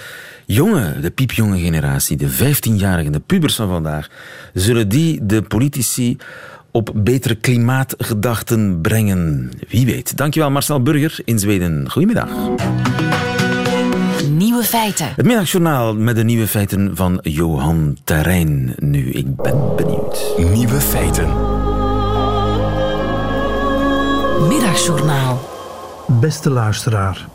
jonge, 0.47 1.01
de 1.01 1.11
piepjonge 1.11 1.59
generatie, 1.59 2.17
de 2.17 2.31
15-jarigen, 2.31 3.13
de 3.13 3.23
pubers 3.27 3.55
van 3.55 3.69
vandaag, 3.69 4.09
zullen 4.53 4.89
die 4.89 5.27
de 5.27 5.43
politici 5.43 6.17
op 6.71 6.93
betere 6.95 7.35
klimaatgedachten 7.35 8.81
brengen? 8.81 9.51
Wie 9.69 9.87
weet. 9.87 10.17
Dankjewel 10.17 10.51
Marcel 10.51 10.83
Burger 10.83 11.21
in 11.25 11.39
Zweden. 11.39 11.91
Goedemiddag. 11.91 12.29
Nieuwe 14.53 14.67
feiten. 14.67 15.13
Het 15.17 15.27
middagjournaal 15.27 15.95
met 15.95 16.17
de 16.17 16.25
nieuwe 16.25 16.47
feiten 16.47 16.97
van 16.97 17.19
Johan 17.23 17.97
Terrein. 18.05 18.75
Nu, 18.79 19.11
ik 19.11 19.37
ben 19.37 19.77
benieuwd. 19.77 20.35
Nieuwe 20.37 20.81
feiten. 20.81 21.29
Middagjournaal. 24.49 25.41
Beste 26.21 26.51
luisteraar. 26.51 27.27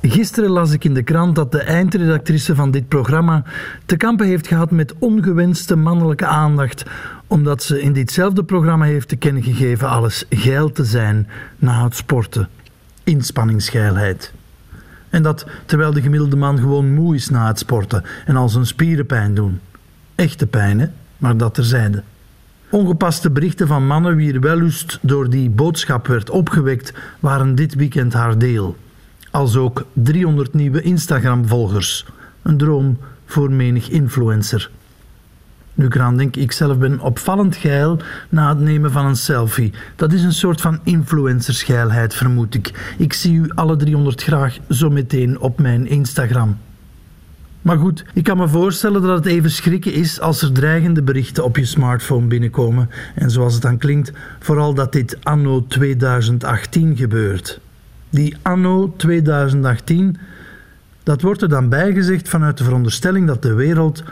Gisteren 0.00 0.50
las 0.50 0.72
ik 0.72 0.84
in 0.84 0.94
de 0.94 1.02
krant 1.02 1.34
dat 1.34 1.52
de 1.52 1.60
eindredactrice 1.62 2.54
van 2.54 2.70
dit 2.70 2.88
programma 2.88 3.44
te 3.86 3.96
kampen 3.96 4.26
heeft 4.26 4.46
gehad 4.46 4.70
met 4.70 4.94
ongewenste 4.98 5.76
mannelijke 5.76 6.26
aandacht, 6.26 6.84
omdat 7.26 7.62
ze 7.62 7.82
in 7.82 7.92
ditzelfde 7.92 8.44
programma 8.44 8.84
heeft 8.84 9.08
te 9.08 9.16
kennen 9.16 9.42
gegeven 9.42 9.88
alles 9.88 10.24
geil 10.30 10.72
te 10.72 10.84
zijn 10.84 11.28
na 11.58 11.84
het 11.84 11.96
sporten. 11.96 12.48
Inspanningsgeilheid. 13.04 14.32
En 15.12 15.22
dat 15.22 15.46
terwijl 15.66 15.92
de 15.92 16.00
gemiddelde 16.00 16.36
man 16.36 16.58
gewoon 16.58 16.94
moe 16.94 17.14
is 17.14 17.28
na 17.28 17.46
het 17.46 17.58
sporten 17.58 18.04
en 18.24 18.36
al 18.36 18.48
zijn 18.48 18.66
spieren 18.66 19.06
pijn 19.06 19.34
doen. 19.34 19.60
Echte 20.14 20.46
pijn, 20.46 20.80
hè? 20.80 20.86
maar 21.18 21.36
dat 21.36 21.54
terzijde. 21.54 22.02
Ongepaste 22.70 23.30
berichten 23.30 23.66
van 23.66 23.86
mannen 23.86 24.16
wier 24.16 24.40
wellust 24.40 24.98
door 25.02 25.30
die 25.30 25.50
boodschap 25.50 26.06
werd 26.06 26.30
opgewekt, 26.30 26.92
waren 27.20 27.54
dit 27.54 27.74
weekend 27.74 28.12
haar 28.12 28.38
deel. 28.38 28.76
Als 29.30 29.56
ook 29.56 29.86
300 29.92 30.54
nieuwe 30.54 30.82
Instagram-volgers. 30.82 32.06
Een 32.42 32.56
droom 32.56 32.98
voor 33.26 33.50
menig 33.50 33.88
influencer. 33.88 34.70
Nu 35.74 35.88
denk, 35.88 36.36
ik 36.36 36.52
zelf 36.52 36.78
ben 36.78 37.00
opvallend 37.00 37.56
geil 37.56 37.98
na 38.28 38.48
het 38.48 38.60
nemen 38.60 38.92
van 38.92 39.06
een 39.06 39.16
selfie. 39.16 39.72
Dat 39.96 40.12
is 40.12 40.22
een 40.22 40.32
soort 40.32 40.60
van 40.60 40.80
influencersgeilheid, 40.82 42.14
vermoed 42.14 42.54
ik. 42.54 42.94
Ik 42.98 43.12
zie 43.12 43.34
u 43.34 43.50
alle 43.54 43.76
300 43.76 44.22
graag 44.22 44.58
zo 44.68 44.90
meteen 44.90 45.40
op 45.40 45.60
mijn 45.60 45.86
Instagram. 45.86 46.58
Maar 47.62 47.78
goed, 47.78 48.04
ik 48.14 48.24
kan 48.24 48.36
me 48.36 48.48
voorstellen 48.48 49.02
dat 49.02 49.16
het 49.16 49.26
even 49.26 49.50
schrikken 49.50 49.92
is 49.92 50.20
als 50.20 50.42
er 50.42 50.52
dreigende 50.52 51.02
berichten 51.02 51.44
op 51.44 51.56
je 51.56 51.64
smartphone 51.64 52.26
binnenkomen. 52.26 52.90
En 53.14 53.30
zoals 53.30 53.52
het 53.52 53.62
dan 53.62 53.78
klinkt, 53.78 54.12
vooral 54.38 54.74
dat 54.74 54.92
dit 54.92 55.16
anno 55.22 55.66
2018 55.66 56.96
gebeurt. 56.96 57.60
Die 58.10 58.36
anno 58.42 58.94
2018, 58.96 60.16
dat 61.02 61.22
wordt 61.22 61.42
er 61.42 61.48
dan 61.48 61.68
bijgezegd 61.68 62.28
vanuit 62.28 62.58
de 62.58 62.64
veronderstelling 62.64 63.26
dat 63.26 63.42
de 63.42 63.54
wereld 63.54 64.02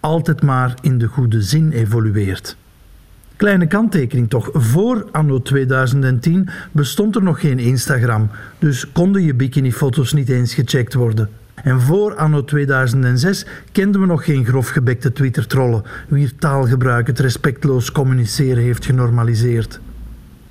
altijd 0.00 0.42
maar 0.42 0.74
in 0.80 0.98
de 0.98 1.06
goede 1.06 1.42
zin 1.42 1.70
evolueert. 1.70 2.56
Kleine 3.36 3.66
kanttekening 3.66 4.30
toch, 4.30 4.50
voor 4.52 5.08
anno 5.12 5.42
2010 5.42 6.48
bestond 6.72 7.16
er 7.16 7.22
nog 7.22 7.40
geen 7.40 7.58
Instagram, 7.58 8.30
dus 8.58 8.92
konden 8.92 9.22
je 9.22 9.34
bikinifoto's 9.34 10.12
niet 10.12 10.28
eens 10.28 10.54
gecheckt 10.54 10.94
worden. 10.94 11.28
En 11.54 11.80
voor 11.80 12.14
anno 12.14 12.44
2006 12.44 13.46
kenden 13.72 14.00
we 14.00 14.06
nog 14.06 14.24
geen 14.24 14.44
grofgebekte 14.44 15.12
Twitter-trollen, 15.12 15.82
wier 16.08 16.32
taalgebruik 16.38 17.06
het 17.06 17.18
respectloos 17.18 17.92
communiceren 17.92 18.62
heeft 18.62 18.84
genormaliseerd. 18.84 19.80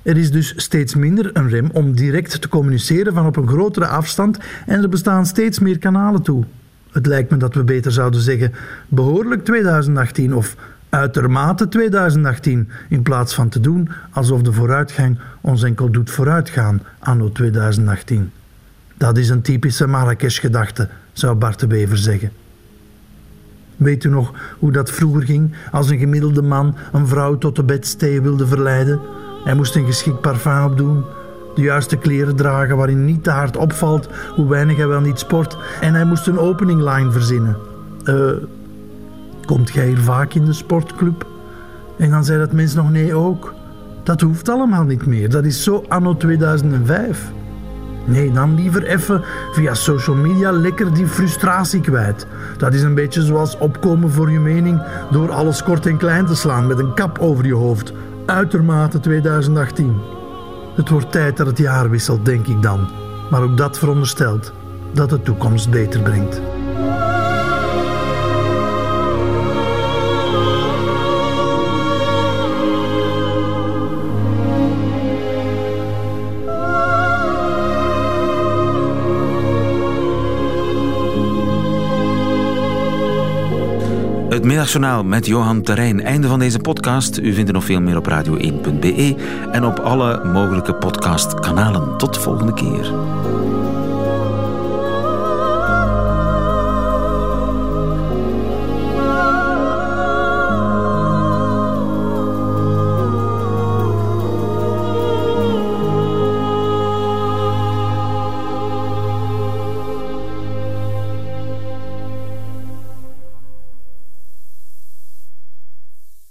Er 0.02 0.16
is 0.16 0.30
dus 0.30 0.52
steeds 0.56 0.94
minder 0.94 1.30
een 1.32 1.48
rem 1.48 1.70
om 1.72 1.94
direct 1.94 2.40
te 2.40 2.48
communiceren 2.48 3.14
van 3.14 3.26
op 3.26 3.36
een 3.36 3.48
grotere 3.48 3.86
afstand 3.86 4.38
en 4.66 4.82
er 4.82 4.88
bestaan 4.88 5.26
steeds 5.26 5.58
meer 5.58 5.78
kanalen 5.78 6.22
toe. 6.22 6.44
Het 6.92 7.06
lijkt 7.06 7.30
me 7.30 7.36
dat 7.36 7.54
we 7.54 7.64
beter 7.64 7.92
zouden 7.92 8.20
zeggen 8.20 8.52
behoorlijk 8.88 9.44
2018 9.44 10.34
of 10.34 10.56
uitermate 10.88 11.68
2018 11.68 12.68
in 12.88 13.02
plaats 13.02 13.34
van 13.34 13.48
te 13.48 13.60
doen 13.60 13.88
alsof 14.10 14.42
de 14.42 14.52
vooruitgang 14.52 15.18
ons 15.40 15.62
enkel 15.62 15.90
doet 15.90 16.10
vooruitgaan 16.10 16.82
anno 16.98 17.32
2018. 17.32 18.30
Dat 18.96 19.16
is 19.18 19.28
een 19.28 19.42
typische 19.42 19.86
Marrakesh-gedachte, 19.86 20.88
zou 21.12 21.34
Bart 21.34 21.60
de 21.60 21.66
Bever 21.66 21.98
zeggen. 21.98 22.32
Weet 23.76 24.04
u 24.04 24.08
nog 24.08 24.32
hoe 24.58 24.72
dat 24.72 24.90
vroeger 24.90 25.22
ging 25.22 25.54
als 25.70 25.90
een 25.90 25.98
gemiddelde 25.98 26.42
man 26.42 26.76
een 26.92 27.06
vrouw 27.06 27.38
tot 27.38 27.56
de 27.56 27.62
bedstee 27.62 28.20
wilde 28.20 28.46
verleiden? 28.46 29.00
Hij 29.44 29.54
moest 29.54 29.76
een 29.76 29.86
geschikt 29.86 30.20
parfum 30.20 30.64
opdoen, 30.64 31.04
de 31.58 31.64
juiste 31.64 31.96
kleren 31.96 32.36
dragen 32.36 32.76
waarin 32.76 33.04
niet 33.04 33.24
te 33.24 33.30
hard 33.30 33.56
opvalt 33.56 34.08
hoe 34.34 34.48
weinig 34.48 34.76
hij 34.76 34.86
wel 34.86 35.00
niet 35.00 35.18
sport 35.18 35.56
en 35.80 35.94
hij 35.94 36.04
moest 36.04 36.26
een 36.26 36.38
opening 36.38 36.80
line 36.80 37.10
verzinnen. 37.10 37.56
Uh, 38.04 38.30
komt 39.46 39.70
jij 39.70 39.86
hier 39.86 39.98
vaak 39.98 40.34
in 40.34 40.44
de 40.44 40.52
sportclub? 40.52 41.26
En 41.96 42.10
dan 42.10 42.24
zei 42.24 42.38
dat 42.38 42.52
mens 42.52 42.74
nog 42.74 42.90
nee 42.90 43.14
ook. 43.14 43.54
Dat 44.02 44.20
hoeft 44.20 44.48
allemaal 44.48 44.84
niet 44.84 45.06
meer, 45.06 45.30
dat 45.30 45.44
is 45.44 45.62
zo 45.62 45.84
anno 45.88 46.16
2005. 46.16 47.30
Nee, 48.04 48.32
dan 48.32 48.54
liever 48.54 48.84
even 48.84 49.22
via 49.52 49.74
social 49.74 50.16
media 50.16 50.50
lekker 50.50 50.94
die 50.94 51.06
frustratie 51.06 51.80
kwijt. 51.80 52.26
Dat 52.56 52.74
is 52.74 52.82
een 52.82 52.94
beetje 52.94 53.22
zoals 53.22 53.58
opkomen 53.58 54.10
voor 54.10 54.30
je 54.30 54.40
mening 54.40 54.82
door 55.10 55.30
alles 55.30 55.62
kort 55.62 55.86
en 55.86 55.96
klein 55.96 56.26
te 56.26 56.36
slaan 56.36 56.66
met 56.66 56.78
een 56.78 56.94
kap 56.94 57.18
over 57.18 57.46
je 57.46 57.54
hoofd. 57.54 57.92
Uitermate 58.26 59.00
2018. 59.00 60.17
Het 60.78 60.88
wordt 60.88 61.12
tijd 61.12 61.36
dat 61.36 61.46
het 61.46 61.58
jaar 61.58 61.90
wisselt, 61.90 62.24
denk 62.24 62.46
ik 62.46 62.62
dan. 62.62 62.88
Maar 63.30 63.42
ook 63.42 63.56
dat 63.56 63.78
veronderstelt 63.78 64.52
dat 64.92 65.10
de 65.10 65.22
toekomst 65.22 65.70
beter 65.70 66.02
brengt. 66.02 66.40
Het 84.38 84.46
Middagjournaal 84.46 85.04
met 85.04 85.26
Johan 85.26 85.62
Terrein. 85.62 86.02
Einde 86.02 86.28
van 86.28 86.38
deze 86.38 86.58
podcast. 86.58 87.18
U 87.18 87.32
vindt 87.32 87.48
er 87.48 87.54
nog 87.54 87.64
veel 87.64 87.80
meer 87.80 87.96
op 87.96 88.08
radio1.be 88.08 89.14
en 89.52 89.64
op 89.64 89.78
alle 89.78 90.24
mogelijke 90.24 90.74
podcastkanalen. 90.74 91.96
Tot 91.96 92.14
de 92.14 92.20
volgende 92.20 92.54
keer. 92.54 92.92